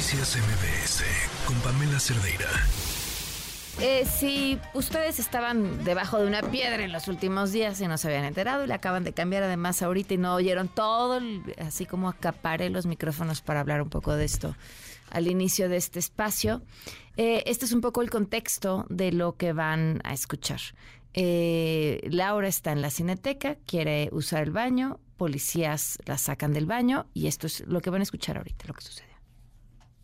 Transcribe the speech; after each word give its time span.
Noticias 0.00 0.38
MBS 0.38 1.04
con 1.44 1.54
Pamela 1.56 2.00
Cerdeira. 2.00 2.48
Eh, 3.82 4.06
si 4.06 4.58
ustedes 4.72 5.18
estaban 5.18 5.84
debajo 5.84 6.18
de 6.18 6.26
una 6.26 6.40
piedra 6.40 6.82
en 6.82 6.90
los 6.90 7.06
últimos 7.06 7.52
días 7.52 7.78
y 7.82 7.86
no 7.86 7.98
se 7.98 8.08
habían 8.08 8.24
enterado 8.24 8.64
y 8.64 8.66
le 8.66 8.72
acaban 8.72 9.04
de 9.04 9.12
cambiar 9.12 9.42
además 9.42 9.82
ahorita 9.82 10.14
y 10.14 10.16
no 10.16 10.34
oyeron 10.34 10.68
todo, 10.68 11.20
así 11.58 11.84
como 11.84 12.08
acaparé 12.08 12.70
los 12.70 12.86
micrófonos 12.86 13.42
para 13.42 13.60
hablar 13.60 13.82
un 13.82 13.90
poco 13.90 14.16
de 14.16 14.24
esto 14.24 14.56
al 15.10 15.26
inicio 15.26 15.68
de 15.68 15.76
este 15.76 15.98
espacio. 15.98 16.62
Eh, 17.18 17.42
este 17.44 17.66
es 17.66 17.72
un 17.72 17.82
poco 17.82 18.00
el 18.00 18.08
contexto 18.08 18.86
de 18.88 19.12
lo 19.12 19.36
que 19.36 19.52
van 19.52 20.00
a 20.04 20.14
escuchar. 20.14 20.60
Eh, 21.12 22.08
Laura 22.10 22.48
está 22.48 22.72
en 22.72 22.80
la 22.80 22.88
cineteca, 22.88 23.58
quiere 23.66 24.08
usar 24.12 24.44
el 24.44 24.50
baño, 24.50 24.98
policías 25.18 25.98
la 26.06 26.16
sacan 26.16 26.54
del 26.54 26.64
baño 26.64 27.04
y 27.12 27.26
esto 27.26 27.46
es 27.46 27.66
lo 27.66 27.82
que 27.82 27.90
van 27.90 28.00
a 28.00 28.04
escuchar 28.04 28.38
ahorita, 28.38 28.64
lo 28.66 28.72
que 28.72 28.80
sucede. 28.80 29.09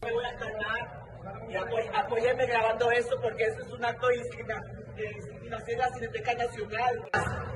Me 0.03 0.13
voy 0.13 0.25
a 0.25 0.37
calmar 0.37 1.07
y 1.49 1.57
apoy, 1.57 1.83
apóyenme 1.95 2.47
grabando 2.47 2.91
esto 2.91 3.17
porque 3.23 3.45
eso 3.45 3.63
es 3.63 3.73
un 3.73 3.85
acto 3.85 4.09
de, 4.09 4.17
discriminación 4.17 5.67
de 5.67 5.77
la 5.77 5.89
Cineteca 5.89 6.35
Nacional. 6.35 7.11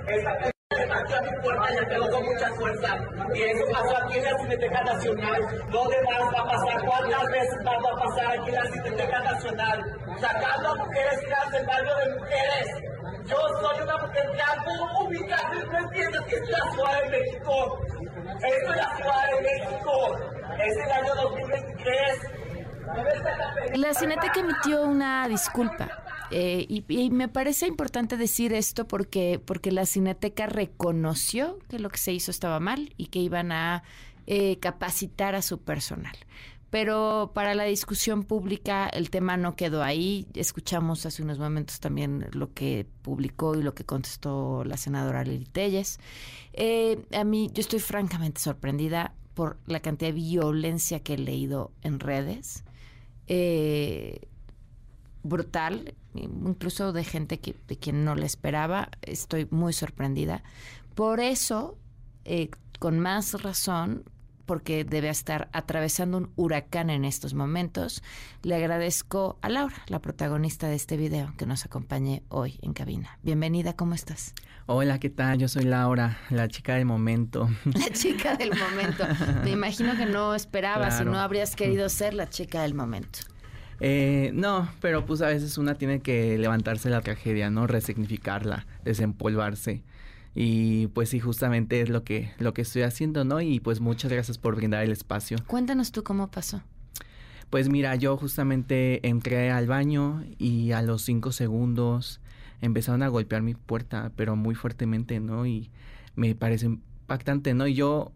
Esa 0.06 0.30
aquí 0.30 1.12
a 1.12 1.20
mi 1.22 1.42
puerta 1.42 1.70
le 1.70 1.86
pegó 1.86 2.10
con 2.10 2.24
mucha 2.24 2.50
fuerza 2.54 2.98
y 3.34 3.42
eso 3.42 3.64
pasó 3.70 3.96
aquí 3.98 4.18
en 4.18 4.24
la 4.24 4.38
Cineteca 4.38 4.82
Nacional. 4.84 5.64
¿Dónde 5.70 5.96
más 6.02 6.34
va 6.34 6.40
a 6.40 6.44
pasar? 6.44 6.86
¿Cuántas 6.86 7.24
veces 7.30 7.58
va 7.66 7.72
a 7.72 7.96
pasar 7.96 8.40
aquí 8.40 8.48
en 8.48 8.54
la 8.54 8.66
Cineteca 8.70 9.20
Nacional? 9.20 10.00
Sacando 10.18 10.68
a 10.68 10.74
mujeres 10.76 11.20
trans 11.28 11.52
del 11.52 11.66
barrio 11.66 11.96
de 11.96 12.14
mujeres. 12.14 12.66
Yo 13.26 13.36
soy 13.60 13.82
una 13.82 13.98
mujer 13.98 14.30
trans, 14.36 14.64
¿cómo 14.64 15.04
ubicas? 15.04 15.42
No 15.70 15.78
entiendes 15.78 16.20
que 16.22 16.36
es 16.36 16.48
la 16.48 16.72
Ciudad 16.72 17.02
de 17.02 17.08
México. 17.10 17.80
Esto 18.42 18.70
es 18.70 18.76
la 18.76 18.96
Ciudad 18.96 19.30
de 19.30 19.42
México. 19.42 20.39
Es 20.66 20.76
el 20.76 20.90
año 20.90 21.14
2023. 21.14 22.40
La 23.76 23.94
Cineteca 23.94 24.40
emitió 24.40 24.82
una 24.82 25.28
disculpa 25.28 26.00
eh, 26.30 26.66
y, 26.68 27.10
me 27.10 27.28
parece 27.28 27.66
importante 27.66 28.16
decir 28.16 28.52
esto 28.52 28.86
porque, 28.86 29.40
porque 29.44 29.72
la 29.72 29.86
Cineteca 29.86 30.46
reconoció 30.46 31.58
que 31.68 31.78
lo 31.78 31.90
que 31.90 31.98
se 31.98 32.12
hizo 32.12 32.30
estaba 32.30 32.60
mal 32.60 32.94
y 32.96 33.06
que 33.06 33.18
iban 33.18 33.52
a 33.52 33.82
eh, 34.26 34.58
capacitar 34.60 35.34
a 35.34 35.42
su 35.42 35.60
personal. 35.60 36.16
Pero 36.70 37.32
para 37.34 37.56
la 37.56 37.64
discusión 37.64 38.22
pública 38.22 38.88
el 38.88 39.10
tema 39.10 39.36
no 39.36 39.56
quedó 39.56 39.82
ahí. 39.82 40.28
Escuchamos 40.34 41.04
hace 41.04 41.22
unos 41.22 41.40
momentos 41.40 41.80
también 41.80 42.28
lo 42.32 42.54
que 42.54 42.86
publicó 43.02 43.56
y 43.56 43.62
lo 43.64 43.74
que 43.74 43.84
contestó 43.84 44.62
la 44.64 44.76
senadora 44.76 45.24
Lili 45.24 45.46
Telles. 45.46 45.98
Eh, 46.52 47.04
a 47.12 47.24
mí, 47.24 47.50
yo 47.52 47.60
estoy 47.60 47.80
francamente 47.80 48.40
sorprendida 48.40 49.14
por 49.34 49.58
la 49.66 49.80
cantidad 49.80 50.10
de 50.10 50.14
violencia 50.14 51.00
que 51.00 51.14
he 51.14 51.18
leído 51.18 51.72
en 51.82 52.00
redes. 52.00 52.64
Eh, 53.26 54.28
brutal, 55.22 55.94
incluso 56.14 56.92
de 56.92 57.04
gente 57.04 57.38
que, 57.40 57.54
de 57.68 57.76
quien 57.76 58.04
no 58.04 58.14
le 58.14 58.26
esperaba. 58.26 58.90
Estoy 59.02 59.46
muy 59.50 59.72
sorprendida. 59.72 60.42
Por 60.94 61.20
eso, 61.20 61.78
eh, 62.24 62.50
con 62.78 62.98
más 62.98 63.40
razón, 63.42 64.04
porque 64.50 64.82
debe 64.82 65.08
estar 65.08 65.48
atravesando 65.52 66.18
un 66.18 66.32
huracán 66.34 66.90
en 66.90 67.04
estos 67.04 67.34
momentos, 67.34 68.02
le 68.42 68.56
agradezco 68.56 69.38
a 69.42 69.48
Laura, 69.48 69.76
la 69.86 70.00
protagonista 70.00 70.66
de 70.66 70.74
este 70.74 70.96
video, 70.96 71.32
que 71.38 71.46
nos 71.46 71.64
acompañe 71.64 72.24
hoy 72.30 72.58
en 72.60 72.72
cabina. 72.72 73.16
Bienvenida, 73.22 73.74
¿cómo 73.74 73.94
estás? 73.94 74.34
Hola, 74.66 74.98
¿qué 74.98 75.08
tal? 75.08 75.38
Yo 75.38 75.46
soy 75.46 75.66
Laura, 75.66 76.18
la 76.30 76.48
chica 76.48 76.74
del 76.74 76.84
momento. 76.84 77.48
La 77.64 77.90
chica 77.92 78.34
del 78.34 78.50
momento. 78.50 79.06
Me 79.44 79.50
imagino 79.50 79.96
que 79.96 80.06
no 80.06 80.34
esperabas 80.34 80.98
si 80.98 81.04
no 81.04 81.20
habrías 81.20 81.54
querido 81.54 81.88
ser 81.88 82.14
la 82.14 82.28
chica 82.28 82.62
del 82.62 82.74
momento. 82.74 83.20
Eh, 83.78 84.32
no, 84.34 84.68
pero 84.80 85.06
pues 85.06 85.22
a 85.22 85.28
veces 85.28 85.58
una 85.58 85.76
tiene 85.76 86.00
que 86.00 86.36
levantarse 86.38 86.90
la 86.90 87.02
tragedia, 87.02 87.50
¿no? 87.50 87.68
Resignificarla, 87.68 88.66
desempolvarse. 88.82 89.84
Y 90.34 90.86
pues 90.88 91.08
sí, 91.08 91.20
justamente 91.20 91.80
es 91.80 91.88
lo 91.88 92.04
que, 92.04 92.32
lo 92.38 92.54
que 92.54 92.62
estoy 92.62 92.82
haciendo, 92.82 93.24
¿no? 93.24 93.40
Y 93.40 93.60
pues 93.60 93.80
muchas 93.80 94.12
gracias 94.12 94.38
por 94.38 94.56
brindar 94.56 94.84
el 94.84 94.92
espacio. 94.92 95.38
Cuéntanos 95.46 95.92
tú 95.92 96.04
cómo 96.04 96.30
pasó. 96.30 96.62
Pues 97.50 97.68
mira, 97.68 97.96
yo 97.96 98.16
justamente 98.16 99.06
entré 99.08 99.50
al 99.50 99.66
baño 99.66 100.24
y 100.38 100.70
a 100.70 100.82
los 100.82 101.02
cinco 101.02 101.32
segundos 101.32 102.20
empezaron 102.60 103.02
a 103.02 103.08
golpear 103.08 103.42
mi 103.42 103.54
puerta, 103.54 104.12
pero 104.14 104.36
muy 104.36 104.54
fuertemente, 104.54 105.18
¿no? 105.18 105.46
Y 105.46 105.70
me 106.14 106.34
parece 106.36 106.66
impactante, 106.66 107.54
¿no? 107.54 107.66
Y 107.66 107.74
yo, 107.74 108.12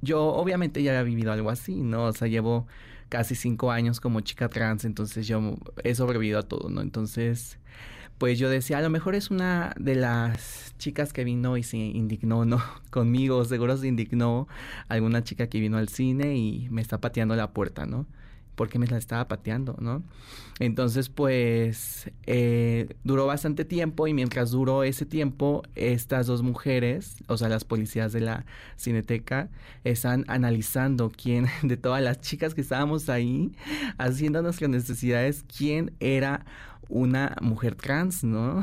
yo 0.00 0.20
obviamente 0.20 0.82
ya 0.82 0.90
había 0.90 1.04
vivido 1.04 1.30
algo 1.30 1.50
así, 1.50 1.76
¿no? 1.76 2.06
O 2.06 2.12
sea, 2.12 2.26
llevo 2.26 2.66
casi 3.08 3.34
cinco 3.36 3.70
años 3.70 4.00
como 4.00 4.20
chica 4.20 4.48
trans, 4.48 4.84
entonces 4.84 5.28
yo 5.28 5.56
he 5.84 5.94
sobrevivido 5.94 6.40
a 6.40 6.42
todo, 6.42 6.68
¿no? 6.70 6.80
Entonces, 6.80 7.58
pues 8.18 8.38
yo 8.38 8.48
decía, 8.48 8.78
a 8.78 8.82
lo 8.82 8.90
mejor 8.90 9.14
es 9.14 9.30
una 9.30 9.74
de 9.78 9.94
las 9.94 10.71
chicas 10.82 11.12
que 11.12 11.22
vino 11.22 11.56
y 11.56 11.62
se 11.62 11.76
indignó, 11.76 12.44
¿no? 12.44 12.60
Conmigo, 12.90 13.44
seguro 13.44 13.76
se 13.76 13.86
indignó 13.86 14.48
alguna 14.88 15.22
chica 15.22 15.46
que 15.46 15.60
vino 15.60 15.78
al 15.78 15.88
cine 15.88 16.36
y 16.36 16.68
me 16.70 16.82
está 16.82 17.00
pateando 17.00 17.36
la 17.36 17.52
puerta, 17.52 17.86
¿no? 17.86 18.06
porque 18.54 18.78
me 18.78 18.86
la 18.86 18.98
estaba 18.98 19.28
pateando, 19.28 19.76
¿no? 19.80 20.02
Entonces, 20.58 21.08
pues, 21.08 22.10
eh, 22.26 22.94
duró 23.02 23.26
bastante 23.26 23.64
tiempo 23.64 24.06
y 24.06 24.12
mientras 24.12 24.50
duró 24.50 24.84
ese 24.84 25.06
tiempo, 25.06 25.62
estas 25.74 26.26
dos 26.26 26.42
mujeres, 26.42 27.16
o 27.28 27.38
sea, 27.38 27.48
las 27.48 27.64
policías 27.64 28.12
de 28.12 28.20
la 28.20 28.44
cineteca, 28.76 29.48
están 29.84 30.26
analizando 30.28 31.10
quién, 31.10 31.46
de 31.62 31.78
todas 31.78 32.02
las 32.02 32.20
chicas 32.20 32.54
que 32.54 32.60
estábamos 32.60 33.08
ahí, 33.08 33.52
haciendo 33.96 34.42
nuestras 34.42 34.68
necesidades, 34.68 35.44
quién 35.56 35.94
era 35.98 36.44
una 36.90 37.36
mujer 37.40 37.74
trans, 37.74 38.22
¿no? 38.22 38.62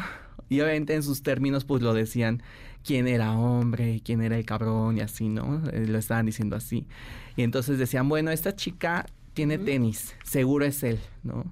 Y 0.49 0.61
obviamente 0.61 0.95
en 0.95 1.03
sus 1.03 1.21
términos, 1.21 1.63
pues 1.63 1.81
lo 1.81 1.93
decían 1.93 2.41
quién 2.83 3.07
era 3.07 3.33
hombre, 3.33 4.01
quién 4.03 4.21
era 4.21 4.37
el 4.37 4.45
cabrón 4.45 4.97
y 4.97 5.01
así, 5.01 5.29
¿no? 5.29 5.61
Eh, 5.71 5.85
lo 5.87 5.97
estaban 5.97 6.25
diciendo 6.25 6.55
así. 6.55 6.87
Y 7.35 7.43
entonces 7.43 7.77
decían, 7.77 8.09
bueno, 8.09 8.31
esta 8.31 8.55
chica 8.55 9.05
tiene 9.33 9.57
tenis, 9.57 10.15
seguro 10.23 10.65
es 10.65 10.83
él, 10.83 10.99
¿no? 11.23 11.45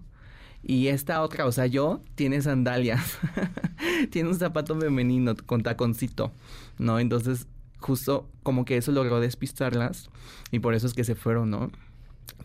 Y 0.64 0.88
esta 0.88 1.22
otra, 1.22 1.46
o 1.46 1.52
sea, 1.52 1.68
yo, 1.68 2.02
tiene 2.16 2.42
sandalias, 2.42 3.20
tiene 4.12 4.30
un 4.30 4.36
zapato 4.36 4.78
femenino 4.78 5.36
con 5.46 5.64
taconcito, 5.64 6.34
¿no? 6.78 7.00
Entonces, 7.00 7.48
justo 7.80 8.28
como 8.44 8.66
que 8.66 8.78
eso 8.78 8.92
logró 8.92 9.20
despistarlas 9.20 10.10
y 10.52 10.60
por 10.60 10.74
eso 10.74 10.88
es 10.88 10.94
que 10.94 11.04
se 11.04 11.16
fueron, 11.16 11.52
¿no? 11.52 11.72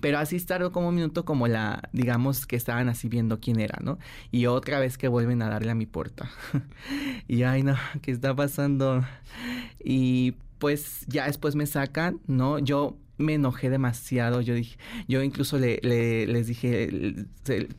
Pero 0.00 0.18
así 0.18 0.38
tardó 0.40 0.72
como 0.72 0.88
un 0.88 0.94
minuto 0.94 1.24
como 1.24 1.46
la, 1.46 1.88
digamos 1.92 2.46
que 2.46 2.56
estaban 2.56 2.88
así 2.88 3.08
viendo 3.08 3.40
quién 3.40 3.60
era, 3.60 3.78
¿no? 3.82 3.98
Y 4.30 4.46
otra 4.46 4.80
vez 4.80 4.98
que 4.98 5.08
vuelven 5.08 5.42
a 5.42 5.48
darle 5.48 5.70
a 5.70 5.74
mi 5.74 5.86
puerta. 5.86 6.30
y 7.28 7.42
ay, 7.44 7.62
no, 7.62 7.76
¿qué 8.00 8.10
está 8.10 8.34
pasando? 8.34 9.04
Y 9.82 10.34
pues 10.58 11.04
ya 11.08 11.26
después 11.26 11.54
me 11.54 11.66
sacan, 11.66 12.20
¿no? 12.26 12.58
Yo 12.58 12.96
me 13.22 13.34
enojé 13.34 13.70
demasiado. 13.70 14.40
Yo 14.40 14.54
dije, 14.54 14.78
yo 15.08 15.22
incluso 15.22 15.58
le, 15.58 15.78
les 15.82 16.46
dije, 16.46 17.26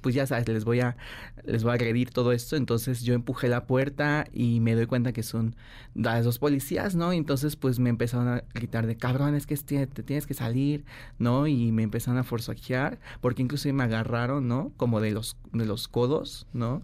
pues 0.01 0.15
ya 0.15 0.25
sabes, 0.25 0.47
les 0.47 0.65
voy 0.65 0.79
a, 0.79 0.97
les 1.45 1.63
voy 1.63 1.71
a 1.71 1.73
agredir 1.75 2.09
todo 2.11 2.31
esto. 2.31 2.55
Entonces 2.55 3.03
yo 3.03 3.13
empujé 3.13 3.47
la 3.49 3.65
puerta 3.65 4.25
y 4.33 4.59
me 4.59 4.75
doy 4.75 4.85
cuenta 4.85 5.13
que 5.13 5.23
son 5.23 5.55
las 5.93 6.25
dos 6.25 6.39
policías, 6.39 6.95
¿no? 6.95 7.13
Entonces 7.13 7.55
pues 7.55 7.79
me 7.79 7.89
empezaron 7.89 8.27
a 8.27 8.43
gritar 8.53 8.87
de 8.87 8.97
cabrón, 8.97 9.35
es 9.35 9.45
que 9.45 9.55
te, 9.57 9.85
tienes 9.87 10.27
que 10.27 10.33
salir, 10.33 10.85
¿no? 11.19 11.47
Y 11.47 11.71
me 11.71 11.83
empezaron 11.83 12.17
a 12.17 12.23
forzajear, 12.23 12.99
porque 13.21 13.41
incluso 13.41 13.71
me 13.73 13.83
agarraron, 13.83 14.47
¿no? 14.47 14.71
Como 14.77 15.01
de 15.01 15.11
los, 15.11 15.37
de 15.51 15.65
los 15.65 15.87
codos, 15.87 16.47
¿no? 16.53 16.81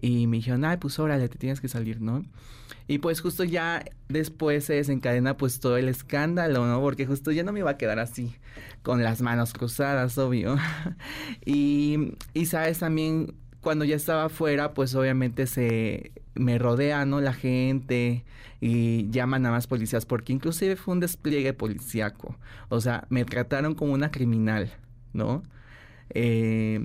Y 0.00 0.26
me 0.26 0.38
dijeron, 0.38 0.64
ay, 0.64 0.76
pues 0.76 0.98
órale, 0.98 1.28
te 1.28 1.38
tienes 1.38 1.60
que 1.60 1.68
salir, 1.68 2.00
¿no? 2.00 2.24
Y 2.86 2.98
pues 2.98 3.20
justo 3.20 3.44
ya 3.44 3.84
después 4.08 4.64
se 4.64 4.74
desencadena 4.74 5.36
pues 5.36 5.60
todo 5.60 5.76
el 5.76 5.88
escándalo, 5.88 6.66
¿no? 6.66 6.80
Porque 6.80 7.06
justo 7.06 7.30
ya 7.30 7.42
no 7.42 7.52
me 7.52 7.60
iba 7.60 7.70
a 7.70 7.76
quedar 7.76 7.98
así, 7.98 8.34
con 8.82 9.02
las 9.02 9.20
manos 9.20 9.52
cruzadas, 9.52 10.16
obvio. 10.18 10.56
y, 11.44 12.14
y 12.32 12.46
sabes 12.46 12.78
también, 12.78 13.34
cuando 13.60 13.84
ya 13.84 13.96
estaba 13.96 14.24
afuera, 14.24 14.72
pues 14.72 14.94
obviamente 14.94 15.46
se 15.46 16.12
me 16.34 16.58
rodea, 16.58 17.04
¿no? 17.04 17.20
La 17.20 17.34
gente 17.34 18.24
y 18.60 19.10
llaman 19.10 19.44
a 19.46 19.50
más 19.50 19.66
policías, 19.66 20.06
porque 20.06 20.32
inclusive 20.32 20.76
fue 20.76 20.94
un 20.94 21.00
despliegue 21.00 21.52
policíaco. 21.52 22.36
O 22.68 22.80
sea, 22.80 23.06
me 23.10 23.24
trataron 23.24 23.74
como 23.74 23.92
una 23.92 24.10
criminal, 24.10 24.72
¿no? 25.12 25.42
Eh, 26.10 26.80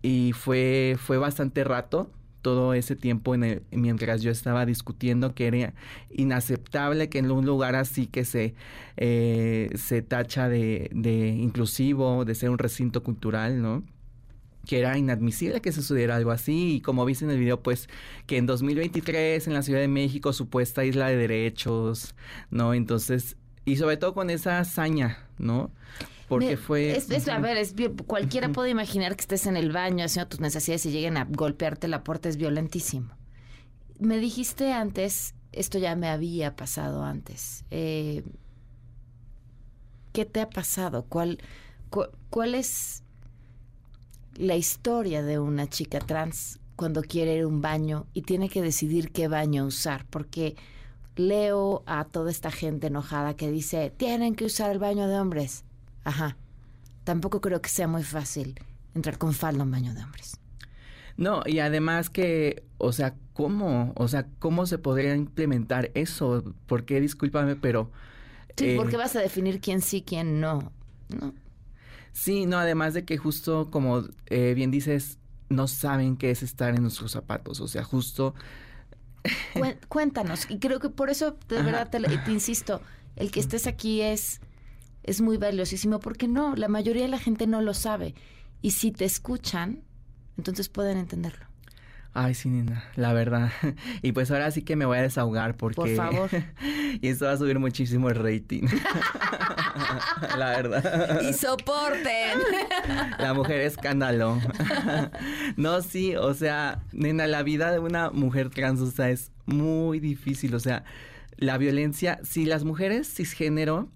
y 0.00 0.32
fue, 0.32 0.96
fue 0.98 1.18
bastante 1.18 1.62
rato 1.62 2.10
todo 2.42 2.74
ese 2.74 2.96
tiempo 2.96 3.34
en 3.34 3.44
el, 3.44 3.62
mientras 3.70 4.22
yo 4.22 4.30
estaba 4.30 4.66
discutiendo 4.66 5.34
que 5.34 5.46
era 5.46 5.74
inaceptable 6.10 7.08
que 7.08 7.18
en 7.18 7.30
un 7.30 7.46
lugar 7.46 7.76
así 7.76 8.06
que 8.06 8.24
se, 8.24 8.54
eh, 8.96 9.70
se 9.76 10.02
tacha 10.02 10.48
de, 10.48 10.90
de 10.92 11.28
inclusivo, 11.28 12.24
de 12.24 12.34
ser 12.34 12.50
un 12.50 12.58
recinto 12.58 13.02
cultural, 13.02 13.62
¿no? 13.62 13.82
que 14.66 14.78
era 14.78 14.96
inadmisible 14.96 15.60
que 15.60 15.72
sucediera 15.72 16.16
algo 16.16 16.30
así 16.30 16.76
y 16.76 16.80
como 16.80 17.04
viste 17.04 17.24
en 17.24 17.32
el 17.32 17.38
video 17.38 17.62
pues 17.62 17.88
que 18.26 18.36
en 18.36 18.46
2023 18.46 19.46
en 19.46 19.54
la 19.54 19.62
Ciudad 19.62 19.80
de 19.80 19.88
México 19.88 20.32
supuesta 20.32 20.84
isla 20.84 21.08
de 21.08 21.16
derechos, 21.16 22.14
¿no? 22.50 22.74
Entonces 22.74 23.36
y 23.64 23.76
sobre 23.76 23.96
todo 23.96 24.14
con 24.14 24.30
esa 24.30 24.58
hazaña, 24.60 25.18
¿no? 25.38 25.70
Porque 26.32 26.56
fue... 26.56 26.96
Es, 26.96 27.28
a 27.28 27.38
ver, 27.38 27.58
es, 27.58 27.74
cualquiera 28.06 28.48
puede 28.50 28.70
imaginar 28.70 29.16
que 29.16 29.20
estés 29.20 29.46
en 29.46 29.56
el 29.56 29.70
baño 29.70 30.04
haciendo 30.04 30.28
tus 30.28 30.40
necesidades 30.40 30.86
y 30.86 30.90
lleguen 30.90 31.16
a 31.16 31.26
golpearte 31.26 31.88
la 31.88 32.02
puerta, 32.02 32.28
es 32.28 32.36
violentísimo. 32.36 33.14
Me 33.98 34.18
dijiste 34.18 34.72
antes, 34.72 35.34
esto 35.52 35.78
ya 35.78 35.94
me 35.94 36.08
había 36.08 36.56
pasado 36.56 37.04
antes. 37.04 37.64
Eh, 37.70 38.24
¿Qué 40.12 40.24
te 40.24 40.40
ha 40.40 40.48
pasado? 40.48 41.04
¿Cuál, 41.08 41.38
¿Cuál 42.30 42.54
es 42.54 43.02
la 44.34 44.56
historia 44.56 45.22
de 45.22 45.38
una 45.38 45.68
chica 45.68 45.98
trans 45.98 46.60
cuando 46.76 47.02
quiere 47.02 47.36
ir 47.36 47.42
a 47.42 47.48
un 47.48 47.60
baño 47.60 48.06
y 48.14 48.22
tiene 48.22 48.48
que 48.48 48.62
decidir 48.62 49.12
qué 49.12 49.28
baño 49.28 49.66
usar? 49.66 50.06
Porque 50.08 50.56
leo 51.16 51.82
a 51.84 52.04
toda 52.04 52.30
esta 52.30 52.50
gente 52.50 52.86
enojada 52.86 53.36
que 53.36 53.50
dice, 53.50 53.92
tienen 53.94 54.34
que 54.34 54.46
usar 54.46 54.70
el 54.70 54.78
baño 54.78 55.08
de 55.08 55.18
hombres. 55.18 55.64
Ajá. 56.04 56.36
Tampoco 57.04 57.40
creo 57.40 57.60
que 57.60 57.68
sea 57.68 57.88
muy 57.88 58.02
fácil 58.02 58.60
entrar 58.94 59.18
con 59.18 59.32
falda 59.34 59.60
a 59.60 59.64
un 59.64 59.70
baño 59.70 59.94
de 59.94 60.02
hombres. 60.02 60.38
No, 61.16 61.42
y 61.46 61.58
además 61.58 62.10
que, 62.10 62.64
o 62.78 62.92
sea, 62.92 63.14
¿cómo? 63.32 63.92
O 63.96 64.08
sea, 64.08 64.26
¿cómo 64.38 64.66
se 64.66 64.78
podría 64.78 65.14
implementar 65.14 65.90
eso? 65.94 66.54
Porque, 66.66 67.00
discúlpame, 67.00 67.56
pero... 67.56 67.90
Sí, 68.56 68.70
eh, 68.70 68.76
porque 68.76 68.96
vas 68.96 69.16
a 69.16 69.20
definir 69.20 69.60
quién 69.60 69.80
sí, 69.80 70.02
quién 70.02 70.40
no. 70.40 70.72
¿no? 71.08 71.34
Sí, 72.12 72.46
no, 72.46 72.58
además 72.58 72.94
de 72.94 73.04
que 73.04 73.16
justo 73.16 73.70
como 73.70 74.02
eh, 74.26 74.54
bien 74.54 74.70
dices, 74.70 75.18
no 75.48 75.68
saben 75.68 76.16
qué 76.16 76.30
es 76.30 76.42
estar 76.42 76.74
en 76.74 76.82
nuestros 76.82 77.12
zapatos. 77.12 77.60
O 77.60 77.68
sea, 77.68 77.84
justo... 77.84 78.34
Cuéntanos, 79.88 80.50
y 80.50 80.58
creo 80.58 80.80
que 80.80 80.88
por 80.88 81.08
eso, 81.08 81.36
de 81.48 81.62
verdad, 81.62 81.88
te, 81.90 82.00
te 82.00 82.32
insisto, 82.32 82.80
el 83.14 83.30
que 83.30 83.38
estés 83.38 83.68
aquí 83.68 84.00
es 84.00 84.40
es 85.02 85.20
muy 85.20 85.36
valiosísimo 85.36 86.00
porque 86.00 86.28
no, 86.28 86.54
la 86.56 86.68
mayoría 86.68 87.02
de 87.02 87.08
la 87.08 87.18
gente 87.18 87.46
no 87.46 87.60
lo 87.60 87.74
sabe. 87.74 88.14
Y 88.60 88.72
si 88.72 88.92
te 88.92 89.04
escuchan, 89.04 89.82
entonces 90.36 90.68
pueden 90.68 90.98
entenderlo. 90.98 91.46
Ay, 92.14 92.34
sí, 92.34 92.50
Nina, 92.50 92.84
la 92.94 93.12
verdad. 93.14 93.50
Y 94.02 94.12
pues 94.12 94.30
ahora 94.30 94.50
sí 94.50 94.62
que 94.62 94.76
me 94.76 94.84
voy 94.84 94.98
a 94.98 95.02
desahogar 95.02 95.56
porque... 95.56 95.76
Por 95.76 95.94
favor. 95.94 96.30
y 97.00 97.08
esto 97.08 97.24
va 97.24 97.32
a 97.32 97.36
subir 97.38 97.58
muchísimo 97.58 98.10
el 98.10 98.16
rating. 98.16 98.64
la 100.38 100.50
verdad. 100.50 101.22
Y 101.22 101.32
soporten. 101.32 102.38
la 103.18 103.32
mujer 103.32 103.62
escándalo. 103.62 104.38
no, 105.56 105.80
sí, 105.80 106.14
o 106.16 106.34
sea, 106.34 106.82
nena, 106.92 107.26
la 107.26 107.42
vida 107.42 107.72
de 107.72 107.78
una 107.78 108.10
mujer 108.10 108.50
trans, 108.50 108.80
o 108.80 108.90
sea, 108.90 109.08
es 109.08 109.32
muy 109.46 109.98
difícil. 109.98 110.54
O 110.54 110.60
sea, 110.60 110.84
la 111.38 111.56
violencia, 111.56 112.20
si 112.24 112.44
las 112.44 112.64
mujeres 112.64 113.12
cisgénero 113.12 113.88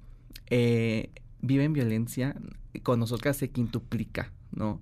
eh, 0.48 1.10
viven 1.40 1.72
violencia, 1.72 2.36
con 2.82 3.00
nosotras 3.00 3.36
se 3.36 3.50
quintuplica, 3.50 4.32
¿no? 4.52 4.80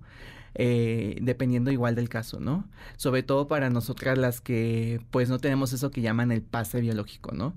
Eh, 0.57 1.17
dependiendo 1.21 1.69
igual 1.71 1.95
del 1.95 2.07
caso, 2.07 2.39
¿no? 2.39 2.65
Sobre 2.95 3.23
todo 3.23 3.47
para 3.47 3.69
nosotras 3.69 4.17
las 4.17 4.39
que 4.39 5.01
pues 5.11 5.27
no 5.29 5.37
tenemos 5.39 5.73
eso 5.73 5.91
que 5.91 6.01
llaman 6.01 6.31
el 6.31 6.41
pase 6.41 6.79
biológico, 6.79 7.33
¿no? 7.33 7.55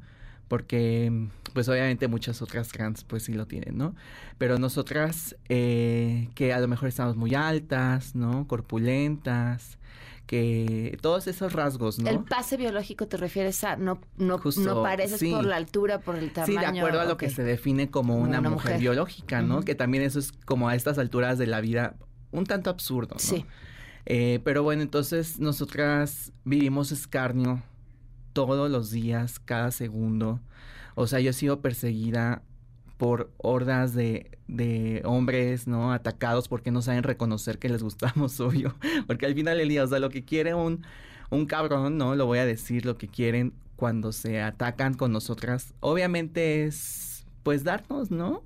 Porque 0.48 1.28
pues 1.52 1.68
obviamente 1.68 2.08
muchas 2.08 2.42
otras 2.42 2.68
trans 2.68 3.04
pues 3.04 3.22
sí 3.22 3.34
lo 3.34 3.46
tienen, 3.46 3.78
¿no? 3.78 3.94
Pero 4.36 4.58
nosotras 4.58 5.36
eh, 5.48 6.28
que 6.34 6.52
a 6.52 6.58
lo 6.58 6.66
mejor 6.66 6.88
estamos 6.88 7.16
muy 7.16 7.36
altas, 7.36 8.16
¿no? 8.16 8.48
Corpulentas, 8.48 9.78
que 10.28 10.98
todos 11.00 11.26
esos 11.26 11.54
rasgos, 11.54 11.98
¿no? 11.98 12.10
El 12.10 12.22
pase 12.22 12.58
biológico 12.58 13.08
te 13.08 13.16
refieres 13.16 13.64
a 13.64 13.76
no 13.76 13.98
no, 14.18 14.38
no 14.58 14.82
pareces 14.82 15.24
por 15.32 15.46
la 15.46 15.56
altura, 15.56 16.00
por 16.00 16.16
el 16.16 16.30
tamaño. 16.34 16.52
Sí, 16.52 16.58
de 16.60 16.66
acuerdo 16.66 17.00
a 17.00 17.06
lo 17.06 17.16
que 17.16 17.30
se 17.30 17.42
define 17.42 17.90
como 17.90 18.18
una, 18.18 18.42
mujer, 18.42 18.78
biológica, 18.78 19.40
¿no? 19.40 19.62
Que 19.62 19.74
también 19.74 20.04
eso 20.04 20.18
es 20.18 20.32
como 20.44 20.68
a 20.68 20.74
estas 20.74 20.98
alturas 20.98 21.38
de 21.38 21.46
la 21.46 21.62
vida 21.62 21.96
un 22.30 22.44
tanto 22.44 22.68
absurdo, 22.68 23.14
¿no? 23.14 23.18
Sí. 23.18 23.46
Eh, 24.04 24.40
pero 24.44 24.62
bueno, 24.62 24.82
entonces 24.82 25.40
nosotras 25.40 26.30
vivimos 26.44 26.92
escarnio 26.92 27.62
todos 28.34 28.70
los 28.70 28.90
días, 28.90 29.38
cada 29.38 29.70
segundo. 29.70 30.40
O 30.94 31.06
sea, 31.06 31.20
yo 31.20 31.30
he 31.30 31.32
sido 31.32 31.62
perseguida 31.62 32.42
por 32.98 33.32
hordas 33.38 33.94
de, 33.94 34.30
de, 34.48 35.00
hombres, 35.04 35.66
¿no? 35.66 35.92
Atacados 35.92 36.48
porque 36.48 36.70
no 36.70 36.82
saben 36.82 37.04
reconocer 37.04 37.58
que 37.58 37.68
les 37.68 37.82
gustamos, 37.82 38.38
obvio. 38.40 38.74
Porque 39.06 39.24
al 39.24 39.34
final 39.34 39.56
del 39.56 39.68
día, 39.68 39.84
o 39.84 39.86
sea, 39.86 40.00
lo 40.00 40.10
que 40.10 40.24
quiere 40.24 40.52
un, 40.52 40.84
un 41.30 41.46
cabrón, 41.46 41.96
¿no? 41.96 42.14
Lo 42.14 42.26
voy 42.26 42.40
a 42.40 42.44
decir, 42.44 42.84
lo 42.84 42.98
que 42.98 43.08
quieren 43.08 43.54
cuando 43.76 44.12
se 44.12 44.42
atacan 44.42 44.94
con 44.94 45.12
nosotras, 45.12 45.72
obviamente 45.80 46.64
es, 46.64 47.24
pues, 47.44 47.64
darnos, 47.64 48.10
¿no? 48.10 48.42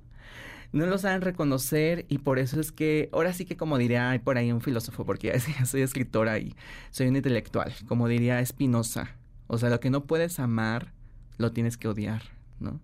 No 0.71 0.85
lo 0.85 0.97
saben 0.97 1.21
reconocer 1.21 2.05
y 2.07 2.19
por 2.19 2.39
eso 2.39 2.59
es 2.59 2.71
que, 2.71 3.09
ahora 3.11 3.33
sí 3.33 3.45
que 3.45 3.57
como 3.57 3.77
diría 3.77 4.19
por 4.23 4.37
ahí 4.37 4.51
un 4.51 4.61
filósofo, 4.61 5.05
porque 5.05 5.39
ya 5.59 5.65
soy 5.65 5.81
escritora 5.81 6.39
y 6.39 6.55
soy 6.91 7.07
un 7.07 7.15
intelectual, 7.15 7.73
como 7.87 8.07
diría 8.07 8.43
Spinoza, 8.45 9.15
o 9.47 9.57
sea, 9.57 9.69
lo 9.69 9.79
que 9.79 9.89
no 9.89 10.05
puedes 10.05 10.39
amar, 10.39 10.91
lo 11.37 11.51
tienes 11.51 11.77
que 11.77 11.87
odiar, 11.87 12.23
¿no? 12.59 12.79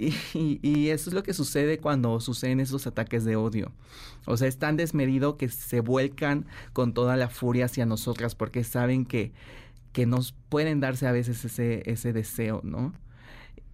Y, 0.34 0.88
eso 0.88 1.10
es 1.10 1.14
lo 1.14 1.22
que 1.22 1.34
sucede 1.34 1.78
cuando 1.78 2.20
suceden 2.20 2.60
esos 2.60 2.86
ataques 2.86 3.24
de 3.24 3.36
odio. 3.36 3.72
O 4.26 4.36
sea, 4.36 4.48
es 4.48 4.58
tan 4.58 4.76
desmedido 4.76 5.36
que 5.36 5.48
se 5.48 5.80
vuelcan 5.80 6.46
con 6.72 6.94
toda 6.94 7.16
la 7.16 7.28
furia 7.28 7.66
hacia 7.66 7.86
nosotras 7.86 8.34
porque 8.34 8.64
saben 8.64 9.04
que, 9.04 9.32
que 9.92 10.06
nos 10.06 10.32
pueden 10.48 10.80
darse 10.80 11.06
a 11.06 11.12
veces 11.12 11.44
ese, 11.44 11.82
ese 11.90 12.12
deseo, 12.12 12.60
¿no? 12.64 12.94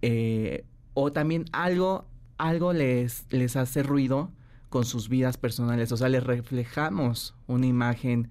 Eh, 0.01 0.65
o 0.93 1.11
también 1.13 1.45
algo, 1.53 2.05
algo 2.37 2.73
les, 2.73 3.25
les 3.29 3.55
hace 3.55 3.83
ruido 3.83 4.31
con 4.69 4.83
sus 4.83 5.09
vidas 5.09 5.37
personales. 5.37 5.91
O 5.91 5.97
sea, 5.97 6.09
les 6.09 6.23
reflejamos 6.23 7.35
una 7.47 7.67
imagen 7.67 8.29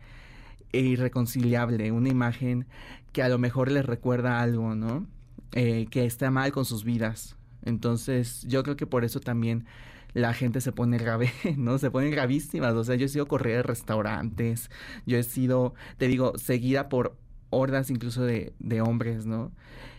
irreconciliable, 0.73 1.93
una 1.93 2.11
imagen 2.11 2.67
que 3.13 3.23
a 3.23 3.29
lo 3.31 3.39
mejor 3.39 3.71
les 3.71 3.87
recuerda 3.87 4.41
algo, 4.43 4.75
¿no? 4.75 5.07
Eh, 5.53 5.87
que 5.91 6.05
está 6.05 6.31
mal 6.31 6.53
con 6.53 6.67
sus 6.67 6.85
vidas. 6.85 7.36
Entonces, 7.67 8.47
yo 8.49 8.63
creo 8.63 8.77
que 8.77 8.87
por 8.87 9.05
eso 9.05 9.21
también 9.21 9.67
la 10.15 10.33
gente 10.33 10.63
se 10.63 10.73
pone 10.73 10.97
grave, 10.97 11.31
¿no? 11.59 11.77
Se 11.79 11.91
ponen 11.91 12.11
gravísimas. 12.11 12.75
O 12.75 12.85
sea, 12.85 12.95
yo 12.95 13.05
he 13.05 13.09
sido 13.09 13.27
corrida 13.27 13.57
de 13.57 13.63
restaurantes, 13.65 14.71
yo 15.05 15.19
he 15.19 15.23
sido, 15.23 15.75
te 15.99 16.09
digo, 16.09 16.39
seguida 16.39 16.89
por 16.89 17.17
hordas 17.51 17.91
incluso 17.91 18.25
de, 18.25 18.55
de 18.59 18.81
hombres, 18.81 19.27
¿no? 19.27 19.53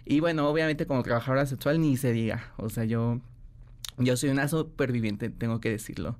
Y 0.05 0.19
bueno, 0.21 0.49
obviamente 0.49 0.87
como 0.87 1.03
trabajadora 1.03 1.45
sexual 1.45 1.79
ni 1.81 1.97
se 1.97 2.13
diga. 2.13 2.51
O 2.57 2.69
sea, 2.69 2.85
yo, 2.85 3.19
yo 3.97 4.17
soy 4.17 4.29
una 4.29 4.47
superviviente, 4.47 5.29
tengo 5.29 5.59
que 5.59 5.69
decirlo. 5.69 6.17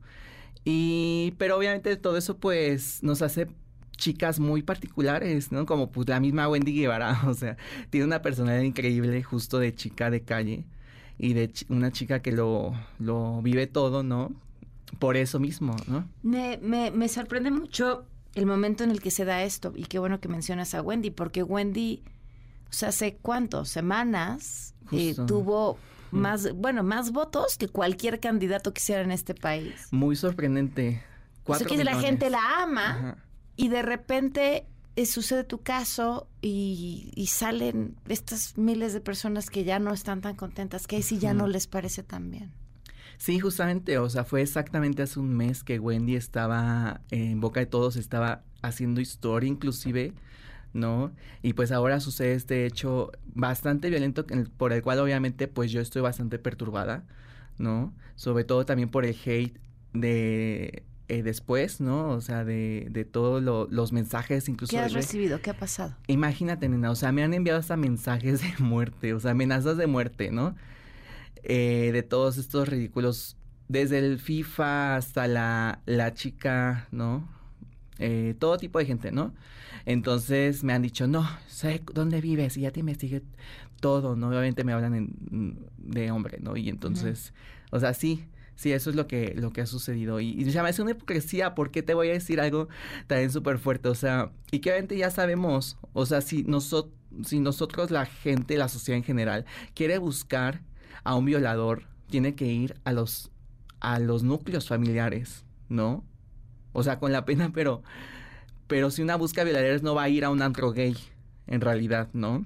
Y, 0.66 1.34
pero 1.38 1.58
obviamente 1.58 1.96
todo 1.96 2.18
eso 2.18 2.38
pues 2.38 3.02
nos 3.02 3.22
hace 3.22 3.48
chicas 3.96 4.40
muy 4.40 4.64
particulares, 4.64 5.52
¿no? 5.52 5.66
Como 5.66 5.92
pues 5.92 6.08
la 6.10 6.20
misma 6.20 6.50
Wendy 6.50 6.74
Guevara, 6.74 7.22
o 7.28 7.34
sea, 7.34 7.58
tiene 7.90 8.06
una 8.06 8.22
personalidad 8.22 8.64
increíble 8.64 9.24
justo 9.24 9.60
de 9.60 9.74
chica 9.74 10.10
de 10.12 10.22
calle 10.22 10.66
y 11.20 11.34
de 11.34 11.52
una 11.70 11.92
chica 11.92 12.22
que 12.22 12.32
lo, 12.32 12.74
lo 13.00 13.42
vive 13.42 13.68
todo, 13.68 14.04
¿no? 14.04 14.32
Por 15.00 15.18
eso 15.18 15.40
mismo, 15.40 15.76
¿no? 15.88 16.08
Me, 16.24 16.60
me, 16.62 16.92
me 16.92 17.08
sorprende 17.08 17.52
mucho 17.52 18.06
el 18.36 18.46
momento 18.46 18.84
en 18.84 18.92
el 18.92 19.02
que 19.02 19.12
se 19.12 19.26
da 19.26 19.44
esto 19.44 19.74
y 19.76 19.86
qué 19.86 20.00
bueno 20.00 20.20
que 20.20 20.28
mencionas 20.28 20.74
a 20.76 20.82
Wendy, 20.82 21.10
porque 21.10 21.44
Wendy, 21.44 22.04
o 22.70 22.74
sea, 22.74 22.90
hace 22.90 23.18
cuántos 23.22 23.70
semanas 23.70 24.76
eh, 24.92 25.16
tuvo 25.28 25.78
más, 26.12 26.54
bueno, 26.56 26.84
más 26.84 27.12
votos 27.12 27.58
que 27.58 27.68
cualquier 27.68 28.20
candidato 28.20 28.74
que 28.74 28.80
hiciera 28.80 29.02
en 29.02 29.12
este 29.12 29.34
país. 29.34 29.88
Muy 29.92 30.16
sorprendente. 30.16 31.04
Eso 31.48 31.66
que 31.66 31.84
la 31.84 32.00
gente 32.00 32.30
la 32.30 32.62
ama 32.62 33.18
y 33.56 33.70
de 33.70 33.82
repente 33.82 34.66
sucede 35.06 35.44
tu 35.44 35.62
caso 35.62 36.28
y, 36.42 37.28
salen 37.30 37.96
estas 38.08 38.58
miles 38.58 38.94
de 38.94 39.02
personas 39.02 39.50
que 39.50 39.64
ya 39.64 39.80
no 39.80 39.94
están 39.94 40.22
tan 40.22 40.36
contentas, 40.36 40.88
que 40.88 40.98
ahí 40.98 41.04
sí 41.04 41.20
ya 41.20 41.34
no 41.34 41.48
les 41.48 41.68
parece 41.68 42.04
tan 42.04 42.32
bien. 42.32 42.52
Sí, 43.18 43.40
justamente, 43.40 43.98
o 43.98 44.10
sea, 44.10 44.24
fue 44.24 44.42
exactamente 44.42 45.02
hace 45.02 45.20
un 45.20 45.36
mes 45.36 45.64
que 45.64 45.80
Wendy 45.80 46.16
estaba 46.16 47.02
en 47.10 47.40
boca 47.40 47.60
de 47.60 47.66
todos, 47.66 47.96
estaba 47.96 48.44
haciendo 48.62 49.02
historia 49.02 49.48
inclusive, 49.48 50.14
¿no? 50.74 51.12
Y 51.42 51.54
pues 51.54 51.72
ahora 51.72 52.00
sucede 52.00 52.34
este 52.34 52.66
hecho 52.66 53.12
bastante 53.26 53.90
violento 53.90 54.26
por 54.58 54.74
el 54.74 54.82
cual 54.84 55.00
obviamente 55.00 55.48
pues 55.48 55.72
yo 55.72 55.82
estoy 55.82 56.02
bastante 56.02 56.38
perturbada, 56.38 57.06
¿no? 57.58 57.94
Sobre 58.16 58.44
todo 58.44 58.66
también 58.66 58.90
por 58.90 59.06
el 59.06 59.16
hate 59.26 59.60
de 59.94 60.84
eh, 61.10 61.24
después, 61.24 61.80
¿no? 61.80 62.10
O 62.10 62.22
sea, 62.22 62.44
de, 62.44 62.88
de 62.90 63.06
todos 63.06 63.42
los 63.72 63.94
mensajes, 63.94 64.50
incluso... 64.50 64.72
¿Qué 64.72 64.80
has 64.80 64.94
recibido? 64.94 65.42
¿Qué 65.42 65.52
ha 65.52 65.58
pasado? 65.58 65.96
Imagínate, 66.08 66.68
nena, 66.68 66.92
o 66.92 66.96
sea, 66.96 67.12
me 67.12 67.24
han 67.24 67.34
enviado 67.34 67.60
hasta 67.60 67.78
mensajes 67.78 68.42
de 68.42 68.54
muerte, 68.60 69.14
o 69.14 69.20
sea, 69.20 69.32
amenazas 69.32 69.78
de 69.78 69.88
muerte, 69.88 70.32
¿no? 70.32 70.56
Eh, 71.44 71.92
de 71.94 72.04
todos 72.04 72.38
estos 72.38 72.68
ridículos, 72.68 73.38
desde 73.70 74.00
el 74.00 74.20
FIFA 74.20 74.98
hasta 74.98 75.28
la, 75.28 75.82
la 75.86 76.14
chica, 76.14 76.88
¿no? 76.92 77.28
Eh, 78.00 78.36
todo 78.38 78.58
tipo 78.58 78.80
de 78.80 78.86
gente, 78.86 79.12
¿no? 79.12 79.34
Entonces 79.86 80.66
me 80.66 80.74
han 80.74 80.82
dicho, 80.82 81.08
no, 81.08 81.26
sé 81.48 81.82
dónde 81.94 82.20
vives 82.20 82.58
y 82.58 82.62
ya 82.62 82.72
te 82.72 82.82
investigué 82.82 83.24
todo, 83.80 84.18
¿no? 84.18 84.28
Obviamente 84.28 84.66
me 84.66 84.74
hablan 84.74 85.08
de 85.78 86.12
hombre, 86.12 86.40
¿no? 86.42 86.58
Y 86.58 86.68
entonces, 86.68 87.34
o 87.72 87.80
sea, 87.80 87.94
sí, 87.94 88.26
Sí, 88.58 88.74
eso 88.74 88.90
es 88.90 88.96
lo 88.96 89.08
que, 89.08 89.34
lo 89.36 89.54
que 89.54 89.62
ha 89.62 89.66
sucedido. 89.66 90.20
Y, 90.20 90.32
y 90.32 90.50
es 90.50 90.80
una 90.80 90.92
hipocresía, 90.92 91.56
porque 91.56 91.84
te 91.84 91.94
voy 91.94 92.10
a 92.10 92.14
decir 92.14 92.42
algo 92.42 92.68
también 93.06 93.32
súper 93.32 93.60
fuerte? 93.60 93.88
O 93.88 93.96
sea, 93.96 94.32
y 94.52 94.60
que 94.60 94.72
obviamente 94.72 94.98
ya 94.98 95.12
sabemos, 95.12 95.78
o 95.94 96.06
sea, 96.06 96.22
si, 96.22 96.44
nosotros 96.44 96.92
si 97.26 97.40
nosotros, 97.40 97.92
la 97.92 98.06
gente, 98.06 98.58
la 98.58 98.68
sociedad 98.68 98.98
en 98.98 99.04
general, 99.04 99.46
quiere 99.74 99.98
buscar 99.98 100.62
a 101.04 101.16
un 101.16 101.26
violador, 101.26 101.84
tiene 102.10 102.36
que 102.36 102.46
ir 102.46 102.76
a 102.84 102.92
los, 102.92 103.32
a 103.80 104.00
los 104.00 104.24
núcleos 104.24 104.68
familiares, 104.68 105.46
¿no? 105.70 106.04
O 106.74 106.84
sea, 106.84 107.00
con 107.00 107.12
la 107.12 107.26
pena, 107.26 107.52
pero, 107.54 107.82
pero 108.68 108.92
si 108.92 109.02
una 109.02 109.16
busca 109.16 109.44
violadores 109.44 109.84
no 109.84 109.96
va 109.96 110.04
a 110.04 110.10
ir 110.10 110.26
a 110.26 110.30
un 110.30 110.42
antro 110.42 110.72
gay, 110.72 110.98
en 111.48 111.62
realidad, 111.62 112.10
¿no? 112.14 112.46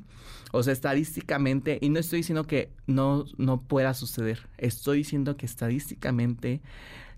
O 0.52 0.64
sea, 0.64 0.74
estadísticamente, 0.74 1.78
y 1.82 1.90
no 1.90 2.00
estoy 2.00 2.18
diciendo 2.18 2.46
que 2.46 2.72
no, 2.88 3.26
no 3.38 3.62
pueda 3.62 3.94
suceder, 3.94 4.48
estoy 4.58 5.00
diciendo 5.00 5.38
que 5.38 5.46
estadísticamente 5.46 6.62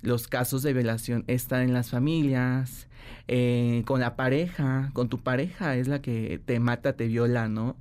los 0.02 0.28
casos 0.28 0.63
de 0.63 0.74
violación 0.74 1.24
están 1.28 1.62
en 1.62 1.74
las 1.74 1.90
familias, 1.90 2.88
eh, 3.28 3.84
con 3.86 4.02
la 4.02 4.16
pareja, 4.16 4.92
con 4.94 5.10
tu 5.10 5.20
pareja 5.20 5.75
es 5.75 5.88
la 5.88 6.02
que 6.02 6.42
te 6.46 6.60
mata, 6.60 6.94
te 6.94 7.08
viola, 7.08 7.48
¿no? 7.48 7.78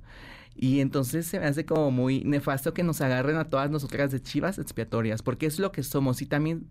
Y 0.55 0.79
entonces 0.79 1.25
se 1.25 1.39
me 1.39 1.47
hace 1.47 1.65
como 1.65 1.91
muy 1.91 2.23
nefasto 2.23 2.73
que 2.73 2.83
nos 2.83 3.01
agarren 3.01 3.37
a 3.37 3.49
todas 3.49 3.69
nosotras 3.69 4.11
de 4.11 4.21
chivas 4.21 4.59
expiatorias, 4.59 5.21
porque 5.21 5.45
es 5.47 5.59
lo 5.59 5.71
que 5.71 5.83
somos 5.83 6.21
y 6.21 6.25
también 6.25 6.67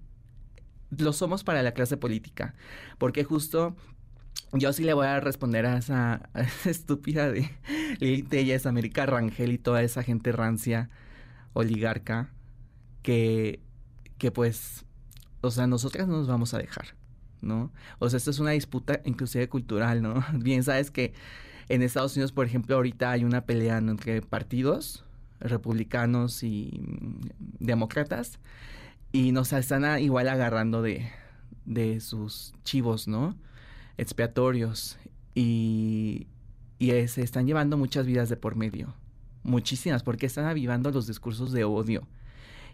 lo 0.96 1.12
somos 1.12 1.42
para 1.44 1.62
la 1.62 1.72
clase 1.72 1.96
política, 1.96 2.54
porque 2.98 3.24
justo 3.24 3.76
yo 4.52 4.72
sí 4.72 4.84
le 4.84 4.92
voy 4.92 5.06
a 5.06 5.20
responder 5.20 5.66
a 5.66 5.78
esa, 5.78 6.28
estúpida 6.64 7.30
de 7.30 7.50
Lili 8.00 8.22
Telles, 8.22 8.66
América 8.66 9.06
Rangel 9.06 9.52
y 9.52 9.58
toda 9.58 9.82
esa 9.82 10.02
gente 10.02 10.32
rancia, 10.32 10.90
oligarca, 11.54 12.30
que, 13.02 13.60
que 14.18 14.30
pues, 14.30 14.84
o 15.40 15.50
sea, 15.50 15.66
nosotras 15.66 16.06
no 16.06 16.18
nos 16.18 16.28
vamos 16.28 16.54
a 16.54 16.58
dejar, 16.58 16.94
¿no? 17.40 17.72
O 17.98 18.08
sea, 18.08 18.18
esto 18.18 18.30
es 18.30 18.38
una 18.38 18.52
disputa 18.52 19.00
inclusive 19.04 19.48
cultural, 19.48 20.02
¿no? 20.02 20.24
Bien 20.34 20.62
sabes 20.62 20.90
que 20.90 21.14
en 21.68 21.82
Estados 21.82 22.14
Unidos, 22.16 22.32
por 22.32 22.46
ejemplo, 22.46 22.76
ahorita 22.76 23.10
hay 23.10 23.24
una 23.24 23.46
pelea 23.46 23.78
entre 23.78 24.20
partidos, 24.20 25.04
republicanos 25.40 26.42
y 26.42 26.80
demócratas, 27.58 28.38
y 29.12 29.32
nos 29.32 29.52
están 29.52 30.00
igual 30.00 30.28
agarrando 30.28 30.82
de, 30.82 31.10
de 31.64 32.00
sus 32.00 32.52
chivos, 32.64 33.08
¿no? 33.08 33.36
Expiatorios 33.98 34.98
y, 35.34 36.26
y 36.78 36.90
se 37.08 37.22
están 37.22 37.46
llevando 37.46 37.76
muchas 37.76 38.06
vidas 38.06 38.28
de 38.28 38.36
por 38.36 38.56
medio, 38.56 38.94
muchísimas, 39.42 40.02
porque 40.02 40.26
están 40.26 40.46
avivando 40.46 40.90
los 40.90 41.06
discursos 41.06 41.52
de 41.52 41.64
odio. 41.64 42.06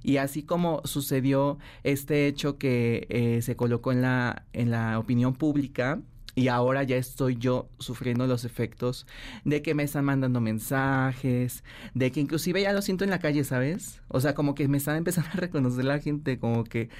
Y 0.03 0.19
así 0.19 0.43
como 0.43 0.81
sucedió 0.85 1.59
este 1.83 2.27
hecho 2.27 2.57
que 2.57 3.07
eh, 3.11 3.43
se 3.43 3.57
colocó 3.57 3.93
en 3.93 4.03
la, 4.03 4.45
en 4.53 4.71
la 4.71 4.99
opinión 4.99 5.35
pública, 5.35 6.01
y 6.39 6.47
ahora 6.47 6.85
ya 6.85 6.97
estoy 6.97 7.37
yo 7.37 7.69
sufriendo 7.81 8.29
los 8.29 8.45
efectos 8.45 9.09
de 9.45 9.61
que 9.61 9.75
me 9.75 9.83
están 9.83 10.05
mandando 10.05 10.41
mensajes, 10.41 11.65
de 11.95 12.13
que 12.13 12.21
inclusive 12.21 12.63
ya 12.63 12.73
lo 12.73 12.81
siento 12.81 13.03
en 13.03 13.11
la 13.11 13.19
calle, 13.19 13.43
¿sabes? 13.43 14.01
O 14.07 14.21
sea, 14.21 14.35
como 14.35 14.55
que 14.55 14.69
me 14.69 14.77
están 14.77 14.97
empezando 14.99 15.31
a 15.33 15.37
reconocer 15.37 15.85
la 15.85 15.99
gente, 15.99 16.39
como 16.39 16.63
que 16.63 16.91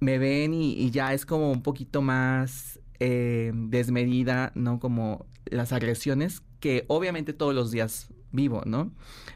me 0.00 0.18
ven 0.18 0.54
y, 0.54 0.72
y 0.72 0.90
ya 0.90 1.14
es 1.14 1.24
como 1.24 1.52
un 1.52 1.62
poquito 1.62 2.02
más 2.02 2.77
eh, 3.00 3.52
desmedida, 3.54 4.52
¿no? 4.54 4.80
Como 4.80 5.26
las 5.46 5.72
agresiones 5.72 6.42
que 6.60 6.84
obviamente 6.88 7.32
todos 7.32 7.54
los 7.54 7.70
días 7.70 8.12
vivo, 8.32 8.62
¿no? 8.66 8.92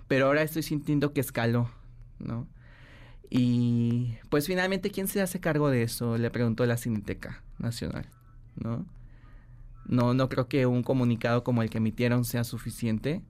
Pero 0.08 0.26
ahora 0.26 0.42
estoy 0.42 0.62
sintiendo 0.62 1.12
que 1.12 1.20
escaló, 1.20 1.70
¿no? 2.18 2.48
Y 3.30 4.18
pues 4.28 4.46
finalmente, 4.46 4.90
¿quién 4.90 5.08
se 5.08 5.22
hace 5.22 5.40
cargo 5.40 5.70
de 5.70 5.82
eso? 5.82 6.18
Le 6.18 6.30
preguntó 6.30 6.66
la 6.66 6.76
Cineteca 6.76 7.42
Nacional, 7.58 8.06
¿no? 8.56 8.86
No, 9.86 10.14
no 10.14 10.28
creo 10.28 10.48
que 10.48 10.66
un 10.66 10.82
comunicado 10.82 11.42
como 11.42 11.62
el 11.62 11.70
que 11.70 11.78
emitieron 11.78 12.24
sea 12.24 12.44
suficiente 12.44 13.22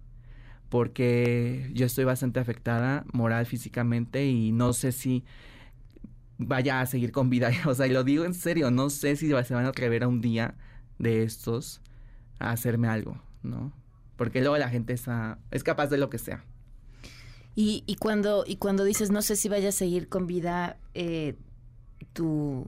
porque 0.73 1.71
yo 1.75 1.85
estoy 1.85 2.05
bastante 2.05 2.41
afectada 2.41 3.05
moral, 3.13 3.45
físicamente 3.45 4.27
y 4.27 4.53
no 4.53 4.73
sé 4.73 4.93
si 4.93 5.23
vaya 6.39 6.81
a 6.81 6.87
seguir 6.87 7.13
con 7.13 7.31
vida. 7.31 7.51
O 7.67 7.75
sea, 7.75 7.87
y 7.87 7.91
lo 7.91 8.05
digo 8.05 8.25
en 8.25 8.35
serio, 8.35 8.71
no 8.71 8.91
sé 8.91 9.17
si 9.17 9.29
se 9.29 9.55
van 9.55 9.65
a 9.65 9.69
atrever 9.69 10.05
a 10.05 10.09
un 10.09 10.21
día 10.21 10.55
de 10.99 11.23
estos 11.23 11.81
a 12.39 12.51
hacerme 12.51 12.89
algo, 12.89 13.21
¿no? 13.43 13.73
Porque 14.17 14.41
luego 14.41 14.57
la 14.59 14.69
gente 14.69 14.93
está, 14.93 15.39
es 15.51 15.65
capaz 15.65 15.89
de 15.89 15.99
lo 15.99 16.11
que 16.11 16.19
sea. 16.19 16.45
Y, 17.55 17.85
y 17.87 17.97
cuando 17.97 18.45
y 18.47 18.57
cuando 18.57 18.85
dices 18.85 19.11
no 19.11 19.21
sé 19.21 19.37
si 19.37 19.49
vaya 19.49 19.69
a 19.69 19.73
seguir 19.73 20.09
con 20.09 20.27
vida, 20.27 20.79
eh, 20.95 21.37
tu, 22.13 22.67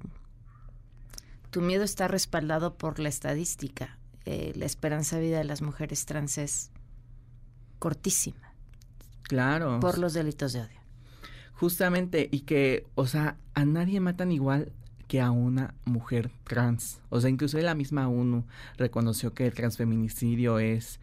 tu 1.50 1.60
miedo 1.60 1.84
está 1.84 2.08
respaldado 2.08 2.76
por 2.76 2.98
la 2.98 3.08
estadística. 3.08 3.98
Eh, 4.26 4.52
la 4.56 4.64
esperanza 4.64 5.16
de 5.16 5.22
vida 5.22 5.38
de 5.38 5.44
las 5.44 5.62
mujeres 5.62 6.06
trans 6.06 6.38
es 6.38 6.70
cortísima. 7.78 8.54
Claro. 9.22 9.80
Por 9.80 9.98
los 9.98 10.14
delitos 10.14 10.52
de 10.52 10.60
odio. 10.60 10.83
Justamente, 11.54 12.28
y 12.30 12.40
que, 12.40 12.86
o 12.94 13.06
sea, 13.06 13.36
a 13.54 13.64
nadie 13.64 14.00
matan 14.00 14.32
igual 14.32 14.72
que 15.08 15.20
a 15.20 15.30
una 15.30 15.74
mujer 15.84 16.30
trans. 16.44 17.00
O 17.10 17.20
sea, 17.20 17.30
incluso 17.30 17.58
la 17.58 17.74
misma 17.74 18.08
ONU 18.08 18.44
reconoció 18.76 19.34
que 19.34 19.46
el 19.46 19.54
transfeminicidio 19.54 20.58
es 20.58 20.98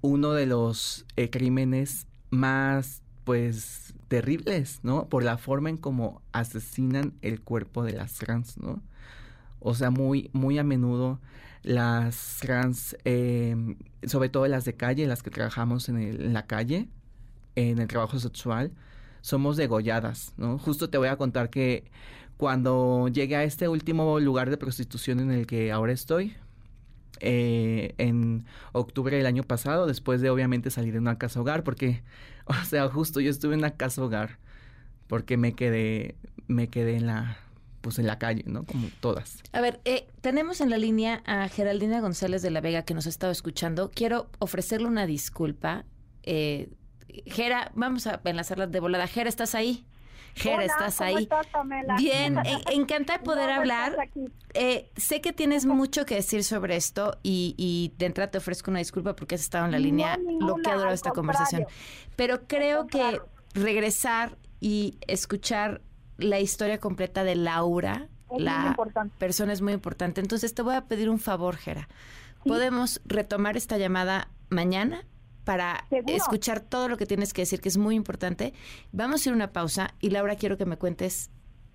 uno 0.00 0.32
de 0.32 0.46
los 0.46 1.04
eh, 1.16 1.30
crímenes 1.30 2.06
más, 2.30 3.02
pues, 3.24 3.94
terribles, 4.08 4.80
¿no? 4.82 5.08
Por 5.08 5.24
la 5.24 5.38
forma 5.38 5.70
en 5.70 5.76
cómo 5.76 6.22
asesinan 6.32 7.14
el 7.22 7.40
cuerpo 7.40 7.82
de 7.84 7.92
las 7.92 8.14
trans, 8.14 8.58
¿no? 8.58 8.82
O 9.60 9.74
sea, 9.74 9.90
muy, 9.90 10.30
muy 10.32 10.58
a 10.58 10.64
menudo 10.64 11.20
las 11.62 12.38
trans, 12.40 12.96
em, 13.04 13.76
sobre 14.06 14.28
todo 14.28 14.46
las 14.46 14.64
de 14.64 14.74
calle, 14.74 15.06
las 15.06 15.22
que 15.22 15.30
trabajamos 15.30 15.88
en, 15.88 15.98
en 15.98 16.32
la 16.34 16.46
calle, 16.46 16.88
en 17.56 17.78
el 17.78 17.88
trabajo 17.88 18.18
sexual, 18.18 18.72
somos 19.24 19.56
degolladas, 19.56 20.34
¿no? 20.36 20.58
Justo 20.58 20.90
te 20.90 20.98
voy 20.98 21.08
a 21.08 21.16
contar 21.16 21.48
que 21.48 21.90
cuando 22.36 23.08
llegué 23.08 23.36
a 23.36 23.44
este 23.44 23.68
último 23.68 24.20
lugar 24.20 24.50
de 24.50 24.58
prostitución 24.58 25.18
en 25.18 25.30
el 25.30 25.46
que 25.46 25.72
ahora 25.72 25.92
estoy, 25.92 26.34
eh, 27.20 27.94
en 27.96 28.44
octubre 28.72 29.16
del 29.16 29.24
año 29.24 29.42
pasado, 29.42 29.86
después 29.86 30.20
de 30.20 30.28
obviamente 30.28 30.68
salir 30.68 30.92
de 30.92 30.98
una 30.98 31.16
casa 31.16 31.40
hogar, 31.40 31.64
porque, 31.64 32.02
o 32.44 32.52
sea, 32.66 32.86
justo 32.90 33.18
yo 33.18 33.30
estuve 33.30 33.54
en 33.54 33.60
una 33.60 33.70
casa 33.70 34.04
hogar, 34.04 34.38
porque 35.06 35.38
me 35.38 35.54
quedé, 35.54 36.16
me 36.46 36.68
quedé 36.68 36.96
en 36.96 37.06
la, 37.06 37.38
pues 37.80 37.98
en 37.98 38.06
la 38.06 38.18
calle, 38.18 38.44
¿no? 38.46 38.64
Como 38.64 38.88
todas. 39.00 39.38
A 39.52 39.62
ver, 39.62 39.80
eh, 39.86 40.06
tenemos 40.20 40.60
en 40.60 40.68
la 40.68 40.76
línea 40.76 41.22
a 41.24 41.48
Geraldina 41.48 42.02
González 42.02 42.42
de 42.42 42.50
la 42.50 42.60
Vega 42.60 42.82
que 42.82 42.92
nos 42.92 43.06
ha 43.06 43.08
estado 43.08 43.32
escuchando. 43.32 43.90
Quiero 43.90 44.28
ofrecerle 44.38 44.86
una 44.86 45.06
disculpa. 45.06 45.86
Eh, 46.24 46.68
Jera, 47.26 47.70
vamos 47.74 48.06
a 48.06 48.20
enlazarla 48.24 48.66
de 48.66 48.80
volada. 48.80 49.06
Jera, 49.06 49.28
¿estás 49.28 49.54
ahí? 49.54 49.86
Jera, 50.34 50.64
¿estás 50.64 51.00
ahí? 51.00 51.28
Bien, 51.96 52.38
encantada 52.72 53.18
de 53.18 53.24
poder 53.24 53.50
hablar. 53.50 53.96
Eh, 54.52 54.90
sé 54.96 55.20
que 55.20 55.32
tienes 55.32 55.64
mucho 55.64 56.04
que 56.06 56.16
decir 56.16 56.44
sobre 56.44 56.76
esto 56.76 57.18
y, 57.22 57.92
de 57.98 58.06
entrada 58.06 58.30
te 58.30 58.38
ofrezco 58.38 58.70
una 58.70 58.80
disculpa 58.80 59.14
porque 59.14 59.36
has 59.36 59.42
estado 59.42 59.64
en 59.66 59.72
la 59.72 59.78
línea, 59.78 60.18
lo 60.40 60.56
que 60.56 60.70
ha 60.70 60.74
durado 60.74 60.94
esta 60.94 61.12
conversación. 61.12 61.66
Pero 62.16 62.46
creo 62.46 62.86
que 62.86 63.20
regresar 63.54 64.36
y 64.60 64.98
escuchar 65.06 65.82
la 66.18 66.40
historia 66.40 66.78
completa 66.78 67.24
de 67.24 67.36
Laura, 67.36 68.08
la 68.36 68.76
persona 69.18 69.52
es 69.52 69.62
muy 69.62 69.72
importante. 69.72 70.20
Entonces 70.20 70.54
te 70.54 70.62
voy 70.62 70.74
a 70.74 70.86
pedir 70.86 71.10
un 71.10 71.20
favor, 71.20 71.56
Jera. 71.56 71.88
¿Podemos 72.44 73.00
retomar 73.04 73.56
esta 73.56 73.78
llamada 73.78 74.28
mañana? 74.50 75.04
Para 75.44 75.86
escuchar 76.06 76.60
todo 76.60 76.88
lo 76.88 76.96
que 76.96 77.06
tienes 77.06 77.32
que 77.32 77.42
decir, 77.42 77.60
que 77.60 77.68
es 77.68 77.76
muy 77.76 77.94
importante. 77.94 78.52
Vamos 78.92 79.24
a 79.24 79.28
ir 79.28 79.32
a 79.32 79.36
una 79.36 79.52
pausa 79.52 79.94
y 80.00 80.10
Laura, 80.10 80.36
quiero 80.36 80.56
que 80.56 80.66
me 80.66 80.76
cuentes 80.76 81.30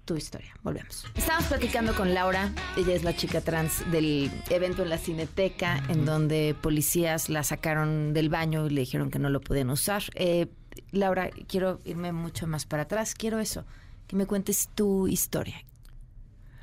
tu 0.06 0.16
historia. 0.16 0.56
Volvemos. 0.64 1.06
Estamos 1.16 1.46
platicando 1.46 1.94
con 1.94 2.16
Laura, 2.16 2.52
ella 2.76 2.96
es 2.96 3.04
la 3.04 3.16
chica 3.16 3.42
trans 3.42 3.90
del 3.92 4.32
evento 4.50 4.82
en 4.82 4.90
la 4.90 4.98
Cineteca, 4.98 5.84
en 5.88 6.04
donde 6.04 6.56
policías 6.60 7.30
la 7.30 7.44
sacaron 7.44 8.14
del 8.14 8.30
baño 8.30 8.66
y 8.66 8.72
le 8.72 8.82
dijeron 8.82 9.12
que 9.12 9.20
no 9.20 9.30
lo 9.30 9.40
podían 9.40 9.70
usar. 9.70 10.02
Eh, 10.16 10.48
Laura, 10.92 11.30
quiero 11.48 11.80
irme 11.86 12.12
mucho 12.12 12.48
más 12.48 12.66
para 12.66 12.84
atrás, 12.84 13.14
quiero 13.14 13.38
eso, 13.38 13.66
que 14.08 14.16
me 14.16 14.26
cuentes 14.26 14.70
tu 14.74 15.08
historia. 15.08 15.64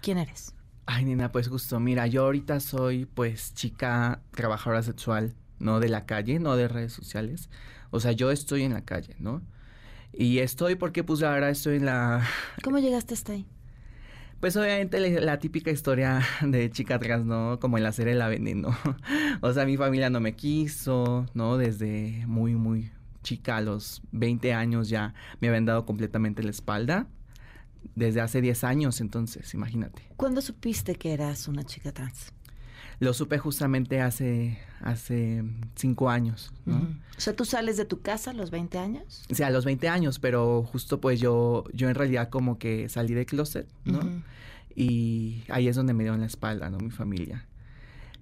¿Quién 0.02 0.18
eres? 0.18 0.52
Ay, 0.86 1.04
nena, 1.04 1.30
pues 1.30 1.48
justo, 1.48 1.78
mira, 1.78 2.08
yo 2.08 2.25
ahorita 2.25 2.58
soy 2.58 3.06
pues 3.06 3.54
chica 3.54 4.22
trabajadora 4.32 4.82
sexual 4.82 5.34
no 5.58 5.80
de 5.80 5.88
la 5.88 6.06
calle, 6.06 6.38
no 6.38 6.56
de 6.56 6.68
redes 6.68 6.92
sociales. 6.92 7.48
O 7.90 8.00
sea, 8.00 8.12
yo 8.12 8.30
estoy 8.30 8.62
en 8.62 8.72
la 8.75 8.84
calle, 8.84 9.16
¿no? 9.18 9.42
Y 10.12 10.38
estoy 10.38 10.76
porque 10.76 11.04
pues 11.04 11.22
ahora 11.22 11.50
estoy 11.50 11.76
en 11.76 11.86
la... 11.86 12.26
¿Cómo 12.62 12.78
llegaste 12.78 13.14
hasta 13.14 13.32
ahí? 13.32 13.46
Pues 14.40 14.56
obviamente 14.56 15.20
la, 15.20 15.38
típica 15.38 15.70
historia 15.70 16.22
de 16.42 16.70
chica 16.70 16.96
atrás, 16.96 17.25
¿no? 17.25 17.58
Como 17.60 17.78
en 17.78 17.84
la 17.84 17.92
serie 17.92 18.14
La 18.14 18.28
Veneno. 18.28 18.76
o 19.40 19.52
sea, 19.52 19.64
mi 19.64 19.76
familia 19.76 20.10
no 20.10 20.20
me 20.20 20.34
quiso, 20.34 21.26
¿no? 21.34 21.56
Desde 21.56 22.25
muy, 22.26 22.54
muy 22.54 22.90
chica, 23.22 23.56
a 23.56 23.60
los 23.60 24.02
20 24.12 24.52
años 24.52 24.88
ya 24.88 25.14
me 25.40 25.48
habían 25.48 25.64
dado 25.64 25.84
completamente 25.84 26.42
la 26.42 26.50
espalda. 26.50 27.06
desde 27.94 28.20
hace 28.20 28.40
10 28.40 28.64
años, 28.64 29.00
entonces, 29.00 29.54
imagínate. 29.54 30.02
¿Cuándo 30.16 30.40
supiste 30.42 30.96
que 30.96 31.12
eras 31.12 31.48
una 31.48 31.64
chica 31.64 31.92
trans? 31.92 32.32
Lo 32.99 33.12
supe 33.12 33.38
justamente 33.38 34.00
hace, 34.00 34.59
hace 34.81 35.45
cinco 35.75 36.09
años, 36.09 36.53
¿no? 36.65 36.76
O 37.17 37.21
sea, 37.21 37.37
¿tú 37.37 37.45
sales 37.45 37.76
de 37.76 37.85
tu 37.85 38.00
casa 38.00 38.31
a 38.31 38.35
los 38.35 38.50
20 38.50 38.79
años? 38.79 39.25
O 39.31 39.35
sea, 39.35 39.49
a 39.49 39.50
los 39.50 39.65
20 39.65 39.88
años, 39.88 40.19
pero 40.19 40.62
justo 40.62 41.00
pues 41.00 41.21
yo, 41.21 41.65
yo 41.75 41.88
en 41.88 41.95
realidad 41.95 42.31
como 42.31 42.59
que 42.59 42.88
salí 42.88 43.12
de 43.12 43.26
closet, 43.26 43.69
¿no? 43.85 44.00
Y 44.75 45.43
ahí 45.49 45.69
es 45.69 45.76
donde 45.76 45.95
me 45.95 46.05
dieron 46.05 46.21
la 46.21 46.26
espalda, 46.26 46.71
¿no? 46.71 46.79
Mi 46.79 46.91
familia. 46.91 47.47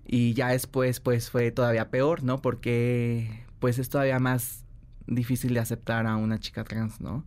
Y 0.07 0.35
ya 0.35 0.49
después 0.49 1.01
pues 1.01 1.31
fue 1.31 1.51
todavía 1.53 1.91
peor, 1.91 2.25
¿no? 2.25 2.43
Porque 2.43 3.45
pues 3.61 3.79
es 3.79 3.89
todavía 3.89 4.19
más 4.19 4.65
difícil 5.07 5.55
de 5.55 5.61
aceptar 5.61 6.07
a 6.07 6.17
una 6.17 6.39
chica 6.41 6.65
trans, 6.65 7.01
¿no? 7.01 7.25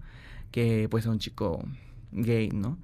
Que 0.51 0.87
pues 0.89 1.05
a 1.05 1.11
un 1.11 1.19
chico 1.19 1.63
gay, 2.11 2.49
¿no? 2.49 2.77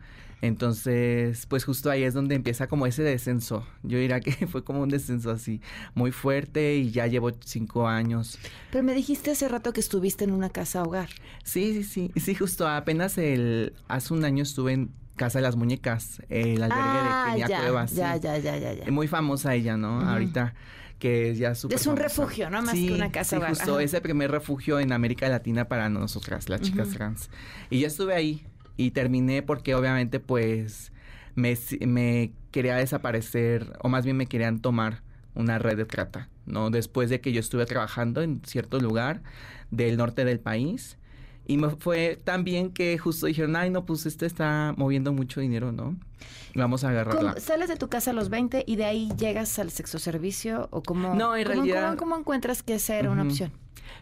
Entonces, 0.44 1.46
pues 1.46 1.64
justo 1.64 1.90
ahí 1.90 2.04
es 2.04 2.14
donde 2.14 2.36
empieza 2.36 2.68
como 2.68 2.86
ese 2.86 3.02
descenso. 3.02 3.66
Yo 3.82 3.98
diría 3.98 4.20
que 4.20 4.34
fue 4.48 4.62
como 4.62 4.82
un 4.82 4.90
descenso 4.90 5.32
así, 5.32 5.62
muy 5.96 6.12
fuerte 6.12 6.76
y 6.76 6.92
ya 6.92 7.08
llevo 7.08 7.32
cinco 7.46 7.88
años. 7.88 8.38
Pero 8.70 8.84
me 8.84 8.94
dijiste 8.94 9.32
hace 9.32 9.48
rato 9.48 9.72
que 9.72 9.80
estuviste 9.80 10.26
en 10.26 10.32
una 10.32 10.50
casa 10.50 10.84
hogar. 10.84 11.08
Sí, 11.46 11.82
sí, 11.82 11.84
sí, 11.86 12.20
sí, 12.20 12.36
justo 12.36 12.68
apenas 12.68 13.18
el, 13.18 13.72
hace 13.88 14.14
un 14.14 14.26
año 14.26 14.44
estuve 14.44 14.74
en 14.74 14.92
Casa 15.16 15.40
de 15.40 15.44
las 15.44 15.56
Muñecas, 15.56 16.22
el 16.28 16.62
albergue 16.62 16.84
ah, 16.90 17.24
de 17.28 17.32
Kenia 17.32 17.48
ya, 17.48 17.62
Cuevas. 17.62 17.96
Ya, 17.96 18.18
ya, 18.18 18.38
ya, 18.38 18.58
ya, 18.58 18.74
ya. 18.74 18.92
Muy 18.92 19.08
famosa 19.08 19.56
ella, 19.56 19.78
¿no? 19.78 20.02
Ahorita 20.02 20.56
que 21.00 21.36
ya 21.36 21.56
súper 21.56 21.78
Es 21.78 21.88
un 21.88 21.96
famosa. 21.96 22.04
refugio, 22.04 22.50
¿no? 22.50 22.62
Más 22.62 22.72
Sí, 22.72 22.88
que 22.88 22.94
una 22.94 23.12
casa 23.14 23.38
sí, 23.38 23.44
justo 23.48 23.76
Ajá. 23.76 23.84
es 23.84 23.94
el 23.94 24.02
primer 24.02 24.30
refugio 24.30 24.80
en 24.82 24.92
América 24.92 25.30
Latina 25.30 25.70
para 25.70 25.88
nosotras, 25.88 26.50
las 26.50 26.60
chicas 26.62 26.90
trans. 26.90 27.30
Y 27.70 27.80
yo 27.80 27.88
estuve 27.88 28.14
ahí 28.14 28.46
y 28.78 28.92
terminé 28.92 29.42
porque 29.44 29.76
obviamente 29.76 30.20
pues 30.20 30.92
me, 31.36 31.58
me 31.86 32.32
quería 32.52 32.76
desaparecer 32.76 33.74
o 33.82 33.90
más 33.90 34.06
bien 34.06 34.18
me 34.18 34.28
querían 34.28 34.60
tomar 34.62 35.02
una 35.36 35.58
red 35.60 35.78
de 35.78 35.86
trata, 35.86 36.30
¿no? 36.46 36.70
Después 36.70 37.10
de 37.10 37.20
que 37.22 37.32
yo 37.32 37.40
estuve 37.40 37.66
trabajando 37.66 38.22
en 38.22 38.42
cierto 38.46 38.80
lugar 38.80 39.22
del 39.72 39.98
norte 39.98 40.26
del 40.26 40.40
país 40.40 40.98
y 41.46 41.58
me 41.58 41.70
fue 41.72 42.20
tan 42.24 42.44
bien 42.44 42.72
que 42.72 42.98
justo 42.98 43.26
dijeron, 43.26 43.56
ay, 43.56 43.70
no, 43.70 43.86
pues 43.86 44.06
este 44.06 44.26
está 44.26 44.74
moviendo 44.78 45.12
mucho 45.12 45.42
dinero, 45.42 45.72
¿no? 45.72 45.98
Vamos 46.56 46.84
a 46.84 46.90
agarrarla. 46.90 47.32
¿Cómo- 47.34 47.40
¿Sales 47.42 47.68
de 47.68 47.76
tu 47.76 47.90
casa 47.90 48.12
a 48.12 48.14
los 48.14 48.30
20 48.30 48.64
y 48.66 48.76
de 48.78 48.86
ahí 48.86 49.10
llegas 49.18 49.58
al 49.60 49.72
sexo 49.72 50.00
servicio? 50.00 50.70
¿O 50.72 50.82
cómo, 50.84 51.16
No, 51.16 51.36
en 51.36 51.44
cómo- 51.46 51.56
realidad- 51.64 51.98
¿cómo, 51.98 52.12
cómo 52.12 52.18
encuentras 52.22 52.64
que 52.64 52.76
esa 52.76 52.96
era 52.96 53.10
una 53.12 53.24
opción? 53.24 53.52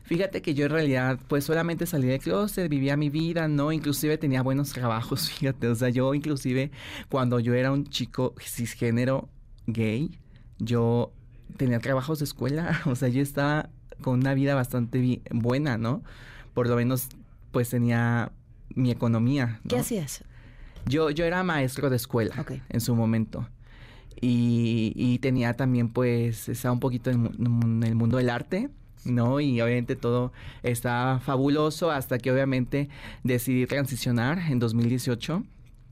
Fíjate 0.03 0.41
que 0.41 0.53
yo 0.53 0.65
en 0.65 0.71
realidad 0.71 1.19
pues 1.27 1.45
solamente 1.45 1.85
salí 1.85 2.07
de 2.07 2.19
closet, 2.19 2.69
vivía 2.69 2.97
mi 2.97 3.09
vida, 3.09 3.47
¿no? 3.47 3.71
Inclusive 3.71 4.17
tenía 4.17 4.41
buenos 4.41 4.71
trabajos, 4.71 5.29
fíjate, 5.39 5.67
o 5.67 5.75
sea, 5.75 5.89
yo 5.89 6.13
inclusive 6.13 6.71
cuando 7.09 7.39
yo 7.39 7.53
era 7.53 7.71
un 7.71 7.85
chico 7.85 8.35
cisgénero 8.39 9.29
gay, 9.67 10.19
yo 10.59 11.13
tenía 11.57 11.79
trabajos 11.79 12.19
de 12.19 12.25
escuela, 12.25 12.81
o 12.85 12.95
sea, 12.95 13.09
yo 13.09 13.21
estaba 13.21 13.69
con 14.01 14.19
una 14.19 14.33
vida 14.33 14.55
bastante 14.55 15.21
buena, 15.31 15.77
¿no? 15.77 16.03
Por 16.53 16.67
lo 16.67 16.75
menos 16.75 17.07
pues 17.51 17.69
tenía 17.69 18.31
mi 18.75 18.91
economía, 18.91 19.59
¿no? 19.63 19.69
¿Qué 19.69 19.79
hacías? 19.79 20.23
Yo, 20.85 21.09
yo 21.09 21.25
era 21.25 21.43
maestro 21.43 21.89
de 21.89 21.95
escuela 21.95 22.45
en 22.69 22.81
su 22.81 22.95
momento. 22.95 23.47
Y, 24.19 24.93
y 24.95 25.19
tenía 25.19 25.53
también, 25.53 25.89
pues, 25.89 26.47
estaba 26.49 26.73
un 26.73 26.79
poquito 26.79 27.09
en 27.09 27.83
el 27.83 27.95
mundo 27.95 28.17
del 28.17 28.29
arte, 28.29 28.69
¿no? 29.05 29.39
Y 29.39 29.61
obviamente 29.61 29.95
todo 29.95 30.31
estaba 30.63 31.19
fabuloso 31.19 31.91
hasta 31.91 32.17
que 32.17 32.31
obviamente 32.31 32.89
decidí 33.23 33.65
transicionar 33.65 34.39
en 34.39 34.59
2018, 34.59 35.43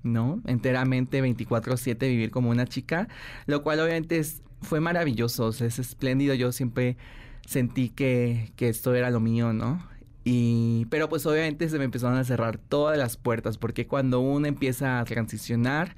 ¿no? 0.04 0.42
Enteramente 0.46 1.22
24/7 1.22 2.08
vivir 2.08 2.32
como 2.32 2.50
una 2.50 2.68
chica, 2.68 3.08
lo 3.46 3.64
cual 3.64 3.80
obviamente 3.80 4.22
fue 4.62 4.80
maravilloso, 4.80 5.50
es 5.50 5.80
espléndido. 5.80 6.34
Yo 6.34 6.52
siempre 6.52 6.98
sentí 7.46 7.90
que, 7.90 8.52
que 8.56 8.70
esto 8.70 8.94
era 8.94 9.10
lo 9.10 9.20
mío, 9.20 9.54
¿no? 9.54 9.82
Y, 10.24 10.86
pero 10.90 11.10
pues 11.10 11.26
obviamente 11.26 11.70
se 11.70 11.80
me 11.80 11.86
empezaron 11.86 12.18
a 12.18 12.24
cerrar 12.24 12.58
todas 12.58 12.98
las 12.98 13.18
puertas, 13.18 13.58
porque 13.58 13.88
cuando 13.88 14.20
uno 14.20 14.48
empieza 14.48 15.00
a 15.00 15.06
transicionar, 15.06 15.96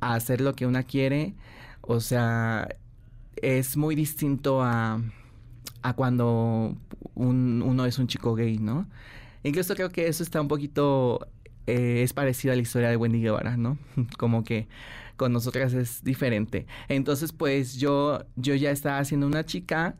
a 0.00 0.14
hacer 0.14 0.40
lo 0.40 0.54
que 0.54 0.66
uno 0.66 0.80
quiere, 0.86 1.34
o 1.80 2.00
sea, 2.00 2.68
es 3.36 3.76
muy 3.76 3.94
distinto 3.96 4.62
a, 4.62 5.00
a 5.82 5.94
cuando 5.94 6.76
un- 7.14 7.62
uno 7.64 7.86
es 7.86 7.98
un 7.98 8.06
chico 8.06 8.34
gay, 8.34 8.58
¿no? 8.58 8.86
Incluso 9.42 9.74
creo 9.74 9.90
que 9.90 10.06
eso 10.08 10.22
está 10.22 10.40
un 10.40 10.48
poquito, 10.48 11.26
eh, 11.66 12.02
es 12.02 12.12
parecido 12.12 12.52
a 12.52 12.56
la 12.56 12.62
historia 12.62 12.88
de 12.88 12.96
Wendy 12.96 13.20
Guevara, 13.20 13.56
¿no? 13.56 13.78
Como 14.18 14.44
que 14.44 14.68
con 15.16 15.32
nosotras 15.32 15.72
es 15.74 16.02
diferente. 16.02 16.66
Entonces, 16.88 17.32
pues 17.32 17.76
yo, 17.76 18.24
yo 18.36 18.54
ya 18.54 18.70
estaba 18.70 18.98
haciendo 18.98 19.26
una 19.26 19.44
chica 19.44 19.96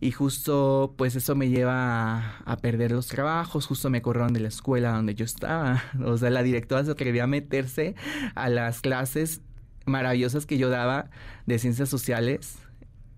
y 0.00 0.10
justo 0.10 0.94
pues 0.96 1.16
eso 1.16 1.34
me 1.34 1.48
lleva 1.48 2.18
a, 2.18 2.38
a 2.46 2.56
perder 2.58 2.92
los 2.92 3.06
trabajos, 3.08 3.66
justo 3.66 3.90
me 3.90 4.02
corrieron 4.02 4.32
de 4.32 4.40
la 4.40 4.48
escuela 4.48 4.92
donde 4.92 5.14
yo 5.14 5.24
estaba. 5.24 5.82
O 6.04 6.16
sea, 6.18 6.30
la 6.30 6.42
directora 6.42 6.84
se 6.84 6.90
atrevió 6.92 7.24
a 7.24 7.26
meterse 7.26 7.94
a 8.34 8.48
las 8.48 8.80
clases 8.80 9.40
maravillosas 9.86 10.46
que 10.46 10.56
yo 10.58 10.70
daba 10.70 11.10
de 11.46 11.58
ciencias 11.58 11.88
sociales. 11.88 12.58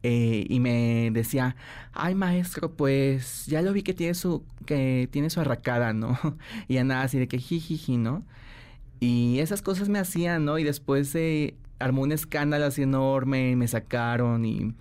Eh, 0.09 0.47
y 0.49 0.61
me 0.61 1.11
decía, 1.12 1.57
ay 1.92 2.14
maestro, 2.14 2.71
pues 2.71 3.45
ya 3.47 3.61
lo 3.61 3.73
vi 3.73 3.83
que 3.83 3.92
tiene 3.92 4.14
su, 4.14 4.45
que 4.64 5.09
tiene 5.11 5.31
su 5.31 5.40
arracada, 5.40 5.92
¿no? 5.92 6.16
Y 6.69 6.75
ya 6.75 6.85
nada 6.85 7.03
así 7.03 7.19
de 7.19 7.27
que 7.27 7.38
jijiji, 7.38 7.97
¿no? 7.97 8.25
Y 9.01 9.40
esas 9.40 9.62
cosas 9.62 9.88
me 9.88 9.99
hacían, 9.99 10.45
¿no? 10.45 10.59
Y 10.59 10.64
después 10.64 11.09
se 11.09 11.57
armó 11.81 12.03
un 12.03 12.12
escándalo 12.12 12.66
así 12.66 12.83
enorme, 12.83 13.57
me 13.57 13.66
sacaron 13.66 14.45
y, 14.45 14.75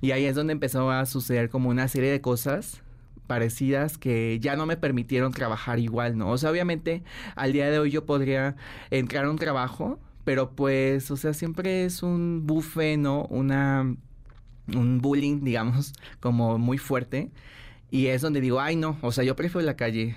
y 0.00 0.12
ahí 0.12 0.24
es 0.24 0.34
donde 0.34 0.54
empezó 0.54 0.90
a 0.90 1.04
suceder 1.04 1.50
como 1.50 1.68
una 1.68 1.86
serie 1.86 2.10
de 2.10 2.22
cosas 2.22 2.80
parecidas 3.26 3.98
que 3.98 4.38
ya 4.40 4.56
no 4.56 4.64
me 4.64 4.78
permitieron 4.78 5.32
trabajar 5.32 5.78
igual, 5.78 6.16
¿no? 6.16 6.30
O 6.30 6.38
sea, 6.38 6.50
obviamente 6.50 7.02
al 7.36 7.52
día 7.52 7.70
de 7.70 7.78
hoy 7.78 7.90
yo 7.90 8.06
podría 8.06 8.56
entrar 8.90 9.26
a 9.26 9.30
un 9.30 9.36
trabajo, 9.36 9.98
pero 10.24 10.52
pues, 10.52 11.10
o 11.10 11.18
sea, 11.18 11.34
siempre 11.34 11.84
es 11.84 12.02
un 12.02 12.46
buffet, 12.46 12.98
¿no? 12.98 13.26
Una, 13.26 13.94
un 14.68 15.00
bullying, 15.00 15.40
digamos, 15.44 15.92
como 16.20 16.58
muy 16.58 16.78
fuerte. 16.78 17.30
Y 17.90 18.06
es 18.06 18.22
donde 18.22 18.40
digo, 18.40 18.60
ay, 18.60 18.76
no, 18.76 18.98
o 19.02 19.12
sea, 19.12 19.24
yo 19.24 19.34
prefiero 19.36 19.66
la 19.66 19.76
calle. 19.76 20.16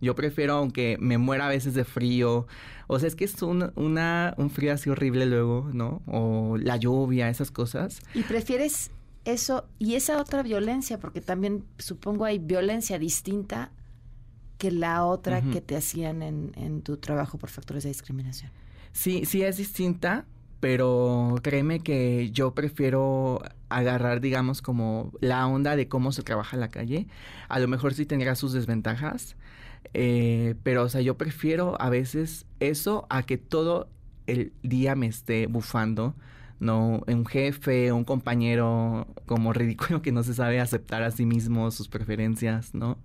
Yo 0.00 0.14
prefiero, 0.14 0.54
aunque 0.54 0.96
me 1.00 1.18
muera 1.18 1.46
a 1.46 1.48
veces 1.48 1.74
de 1.74 1.84
frío. 1.84 2.46
O 2.86 2.98
sea, 2.98 3.08
es 3.08 3.14
que 3.14 3.24
es 3.24 3.40
un, 3.42 3.72
una, 3.74 4.34
un 4.36 4.50
frío 4.50 4.72
así 4.72 4.90
horrible 4.90 5.26
luego, 5.26 5.70
¿no? 5.72 6.02
O 6.06 6.56
la 6.58 6.76
lluvia, 6.76 7.28
esas 7.28 7.50
cosas. 7.50 8.00
¿Y 8.14 8.22
prefieres 8.22 8.90
eso 9.24 9.66
y 9.78 9.94
esa 9.94 10.18
otra 10.20 10.42
violencia? 10.42 10.98
Porque 10.98 11.20
también 11.20 11.64
supongo 11.78 12.24
hay 12.24 12.38
violencia 12.38 12.98
distinta 12.98 13.70
que 14.58 14.70
la 14.70 15.04
otra 15.04 15.42
que 15.42 15.60
te 15.60 15.76
hacían 15.76 16.22
en, 16.22 16.52
en 16.56 16.82
tu 16.82 16.96
trabajo 16.96 17.38
por 17.38 17.50
factores 17.50 17.82
de 17.82 17.90
discriminación. 17.90 18.50
Sí, 18.92 19.24
sí 19.26 19.42
es 19.42 19.56
distinta, 19.56 20.24
pero 20.60 21.34
créeme 21.42 21.80
que 21.80 22.30
yo 22.30 22.54
prefiero 22.54 23.42
agarrar, 23.78 24.20
digamos, 24.20 24.62
como 24.62 25.12
la 25.20 25.46
onda 25.46 25.76
de 25.76 25.88
cómo 25.88 26.12
se 26.12 26.22
trabaja 26.22 26.56
la 26.56 26.68
calle. 26.68 27.06
A 27.48 27.58
lo 27.58 27.68
mejor 27.68 27.94
sí 27.94 28.06
tendrá 28.06 28.34
sus 28.34 28.52
desventajas, 28.52 29.36
eh, 29.92 30.54
pero, 30.62 30.84
o 30.84 30.88
sea, 30.88 31.00
yo 31.00 31.16
prefiero 31.16 31.80
a 31.80 31.90
veces 31.90 32.46
eso 32.60 33.06
a 33.10 33.22
que 33.22 33.38
todo 33.38 33.88
el 34.26 34.52
día 34.62 34.94
me 34.94 35.06
esté 35.06 35.46
bufando, 35.46 36.14
¿no? 36.60 37.02
Un 37.06 37.26
jefe, 37.26 37.92
un 37.92 38.04
compañero 38.04 39.06
como 39.26 39.52
ridículo 39.52 40.02
que 40.02 40.12
no 40.12 40.22
se 40.22 40.34
sabe 40.34 40.60
aceptar 40.60 41.02
a 41.02 41.10
sí 41.10 41.26
mismo 41.26 41.70
sus 41.70 41.88
preferencias, 41.88 42.74
¿no? 42.74 42.98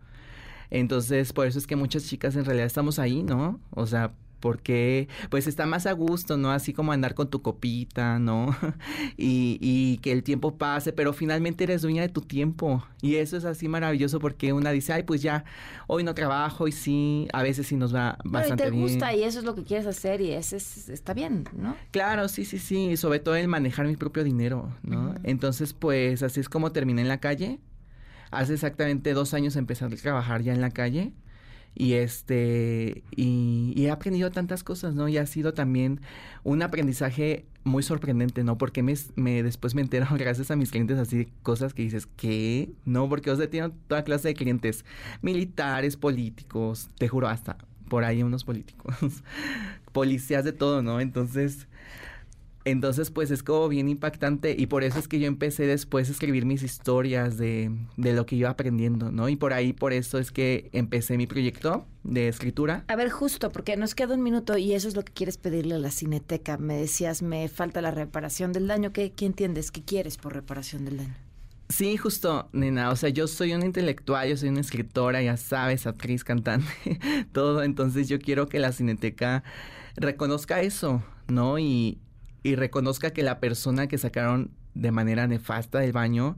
Entonces, 0.71 1.33
por 1.33 1.47
eso 1.47 1.57
es 1.59 1.67
que 1.67 1.75
muchas 1.75 2.05
chicas 2.05 2.35
en 2.35 2.45
realidad 2.45 2.67
estamos 2.67 2.99
ahí, 2.99 3.23
¿no? 3.23 3.59
O 3.71 3.87
sea, 3.87 4.13
porque 4.39 5.07
pues 5.29 5.47
está 5.47 5.65
más 5.65 5.85
a 5.85 5.91
gusto, 5.93 6.37
¿no? 6.37 6.51
Así 6.51 6.73
como 6.73 6.91
andar 6.91 7.13
con 7.15 7.29
tu 7.29 7.41
copita, 7.41 8.19
¿no? 8.19 8.55
y, 9.17 9.57
y 9.61 9.97
que 9.99 10.11
el 10.11 10.23
tiempo 10.23 10.55
pase, 10.57 10.93
pero 10.93 11.13
finalmente 11.13 11.63
eres 11.63 11.81
dueña 11.81 12.01
de 12.01 12.09
tu 12.09 12.21
tiempo. 12.21 12.83
Y 13.01 13.15
eso 13.15 13.37
es 13.37 13.45
así 13.45 13.67
maravilloso 13.67 14.19
porque 14.19 14.53
una 14.53 14.71
dice, 14.71 14.93
ay, 14.93 15.03
pues 15.03 15.21
ya, 15.21 15.43
hoy 15.87 16.03
no 16.03 16.13
trabajo 16.13 16.67
y 16.67 16.71
sí, 16.71 17.27
a 17.33 17.43
veces 17.43 17.67
sí 17.67 17.75
nos 17.75 17.93
va 17.93 18.17
Bueno, 18.23 18.39
y 18.47 18.49
bastante 18.49 18.63
te 18.65 18.69
bien. 18.71 18.81
gusta 18.83 19.13
y 19.13 19.23
eso 19.23 19.39
es 19.39 19.45
lo 19.45 19.55
que 19.55 19.63
quieres 19.63 19.85
hacer 19.87 20.21
y 20.21 20.31
ese 20.31 20.57
es- 20.57 20.89
está 20.89 21.13
bien, 21.13 21.45
¿no? 21.55 21.75
Claro, 21.91 22.27
sí, 22.27 22.45
sí, 22.45 22.57
sí, 22.59 22.89
y 22.91 22.97
sobre 22.97 23.19
todo 23.19 23.35
el 23.35 23.47
manejar 23.47 23.87
mi 23.87 23.95
propio 23.95 24.23
dinero, 24.23 24.73
¿no? 24.83 25.15
Entonces, 25.23 25.73
pues 25.73 26.23
así 26.23 26.39
es 26.39 26.49
como 26.49 26.71
terminé 26.71 27.01
en 27.01 27.07
la 27.07 27.19
calle. 27.19 27.59
Hace 28.31 28.53
exactamente 28.53 29.13
dos 29.13 29.33
años 29.33 29.55
empecé 29.55 29.85
a 29.85 29.89
trabajar 29.89 30.43
ya 30.43 30.53
en 30.53 30.61
la 30.61 30.69
calle 30.71 31.13
y 31.75 31.93
este 31.93 33.03
y, 33.15 33.73
he 33.77 33.91
aprendido 33.91 34.31
tantas 34.31 34.63
cosas, 34.63 34.95
¿no? 34.95 35.07
Y 35.07 35.17
ha 35.17 35.25
sido 35.25 35.53
también 35.53 36.01
un 36.43 36.61
aprendizaje 36.61 37.45
muy 37.63 37.83
sorprendente, 37.83 38.43
¿no? 38.43 38.57
Porque 38.57 38.83
me, 38.83 39.43
después 39.43 39.75
me 39.75 39.81
entero 39.81 40.07
gracias 40.17 40.51
a 40.51 40.55
mis 40.55 40.71
clientes 40.71 40.97
así 40.97 41.29
cosas 41.43 41.73
que 41.73 41.83
dices, 41.83 42.07
¿qué? 42.17 42.71
No, 42.85 43.07
porque 43.09 43.31
o 43.31 43.35
sea, 43.35 43.49
tienen 43.49 43.73
toda 43.87 44.03
clase 44.03 44.29
de 44.29 44.33
clientes 44.33 44.85
militares, 45.21 45.95
políticos, 45.97 46.89
te 46.97 47.07
juro 47.07 47.27
hasta 47.27 47.57
por 47.87 48.03
ahí 48.03 48.23
unos 48.23 48.43
políticos, 48.43 48.95
policías 49.91 50.45
de 50.45 50.53
todo, 50.53 50.81
¿no? 50.81 50.99
Entonces, 50.99 51.67
entonces, 52.69 53.11
pues 53.11 53.31
es 53.31 53.43
como 53.43 53.67
bien 53.69 53.89
impactante 53.89 54.55
y 54.57 54.67
por 54.67 54.83
eso 54.83 54.99
es 54.99 55.07
que 55.07 55.19
yo 55.19 55.27
empecé 55.27 55.65
después 55.65 56.09
a 56.09 56.11
escribir 56.11 56.45
mis 56.45 56.63
historias 56.63 57.37
de, 57.37 57.71
de, 57.97 58.13
lo 58.13 58.25
que 58.25 58.35
iba 58.35 58.49
aprendiendo, 58.49 59.11
¿no? 59.11 59.29
Y 59.29 59.35
por 59.35 59.53
ahí, 59.53 59.73
por 59.73 59.93
eso 59.93 60.17
es 60.19 60.31
que 60.31 60.69
empecé 60.73 61.17
mi 61.17 61.27
proyecto 61.27 61.85
de 62.03 62.27
escritura. 62.27 62.85
A 62.87 62.95
ver, 62.95 63.09
justo, 63.09 63.51
porque 63.51 63.77
nos 63.77 63.95
queda 63.95 64.15
un 64.15 64.23
minuto 64.23 64.57
y 64.57 64.73
eso 64.73 64.87
es 64.87 64.95
lo 64.95 65.03
que 65.03 65.13
quieres 65.13 65.37
pedirle 65.37 65.75
a 65.75 65.79
la 65.79 65.91
cineteca. 65.91 66.57
Me 66.57 66.75
decías, 66.75 67.21
me 67.21 67.47
falta 67.47 67.81
la 67.81 67.91
reparación 67.91 68.51
del 68.51 68.67
daño. 68.67 68.91
¿Qué, 68.91 69.11
qué 69.11 69.25
entiendes? 69.25 69.71
¿Qué 69.71 69.83
quieres 69.83 70.17
por 70.17 70.33
reparación 70.33 70.85
del 70.85 70.97
daño? 70.97 71.15
Sí, 71.69 71.97
justo, 71.97 72.49
nena. 72.51 72.89
O 72.89 72.95
sea, 72.95 73.09
yo 73.09 73.27
soy 73.27 73.53
una 73.53 73.65
intelectual, 73.65 74.27
yo 74.27 74.37
soy 74.37 74.49
una 74.49 74.61
escritora, 74.61 75.21
ya 75.21 75.37
sabes, 75.37 75.85
actriz, 75.85 76.23
cantante, 76.23 76.99
todo. 77.31 77.61
Entonces 77.61 78.09
yo 78.09 78.19
quiero 78.19 78.47
que 78.47 78.59
la 78.59 78.71
cineteca 78.71 79.43
reconozca 79.95 80.61
eso, 80.61 81.03
¿no? 81.27 81.59
Y, 81.59 81.99
y 82.43 82.55
reconozca 82.55 83.11
que 83.11 83.23
la 83.23 83.39
persona 83.39 83.87
que 83.87 83.97
sacaron 83.97 84.51
de 84.73 84.91
manera 84.91 85.27
nefasta 85.27 85.79
del 85.79 85.91
baño, 85.91 86.37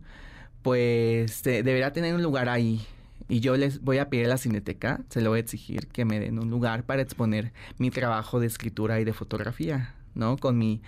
pues 0.61 1.43
deberá 1.43 1.91
tener 1.93 2.15
un 2.15 2.23
lugar 2.23 2.49
ahí. 2.49 2.85
Y 3.29 3.39
yo 3.39 3.55
les 3.55 3.81
voy 3.81 3.97
a 3.97 4.09
pedir 4.09 4.25
a 4.25 4.29
la 4.29 4.37
Cineteca, 4.37 5.01
se 5.09 5.21
lo 5.21 5.29
voy 5.29 5.37
a 5.37 5.41
exigir 5.41 5.87
que 5.87 6.03
me 6.03 6.19
den 6.19 6.39
un 6.39 6.49
lugar 6.49 6.83
para 6.83 7.01
exponer 7.01 7.53
mi 7.77 7.89
trabajo 7.89 8.39
de 8.39 8.47
escritura 8.47 8.99
y 8.99 9.05
de 9.05 9.13
fotografía, 9.13 9.95
¿no? 10.15 10.37
Con 10.37 10.57
mi 10.57 10.81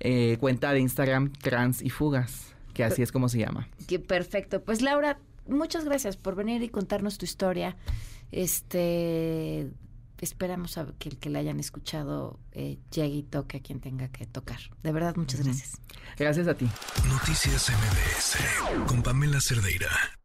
eh, 0.00 0.36
cuenta 0.38 0.72
de 0.72 0.80
Instagram 0.80 1.32
Trans 1.32 1.82
y 1.82 1.90
Fugas, 1.90 2.54
que 2.72 2.84
así 2.84 3.02
es 3.02 3.10
como 3.10 3.28
se 3.28 3.38
llama. 3.38 3.68
Qué 3.88 3.98
perfecto. 3.98 4.62
Pues 4.62 4.80
Laura, 4.80 5.18
muchas 5.48 5.84
gracias 5.84 6.16
por 6.16 6.36
venir 6.36 6.62
y 6.62 6.68
contarnos 6.68 7.18
tu 7.18 7.24
historia. 7.24 7.74
Este, 8.30 9.68
esperamos 10.24 10.78
a 10.78 10.86
que 10.98 11.08
el 11.08 11.18
que 11.18 11.30
la 11.30 11.38
hayan 11.38 11.60
escuchado 11.60 12.38
eh, 12.52 12.78
llegue 12.90 13.16
y 13.16 13.22
toque 13.22 13.58
a 13.58 13.60
quien 13.60 13.80
tenga 13.80 14.08
que 14.08 14.26
tocar. 14.26 14.58
De 14.82 14.92
verdad, 14.92 15.16
muchas 15.16 15.42
gracias. 15.44 15.80
Gracias 16.16 16.48
a 16.48 16.54
ti. 16.54 16.68
Noticias 17.08 17.70
MBS 17.70 18.86
con 18.86 19.02
Pamela 19.02 19.40
Cerdeira. 19.40 20.17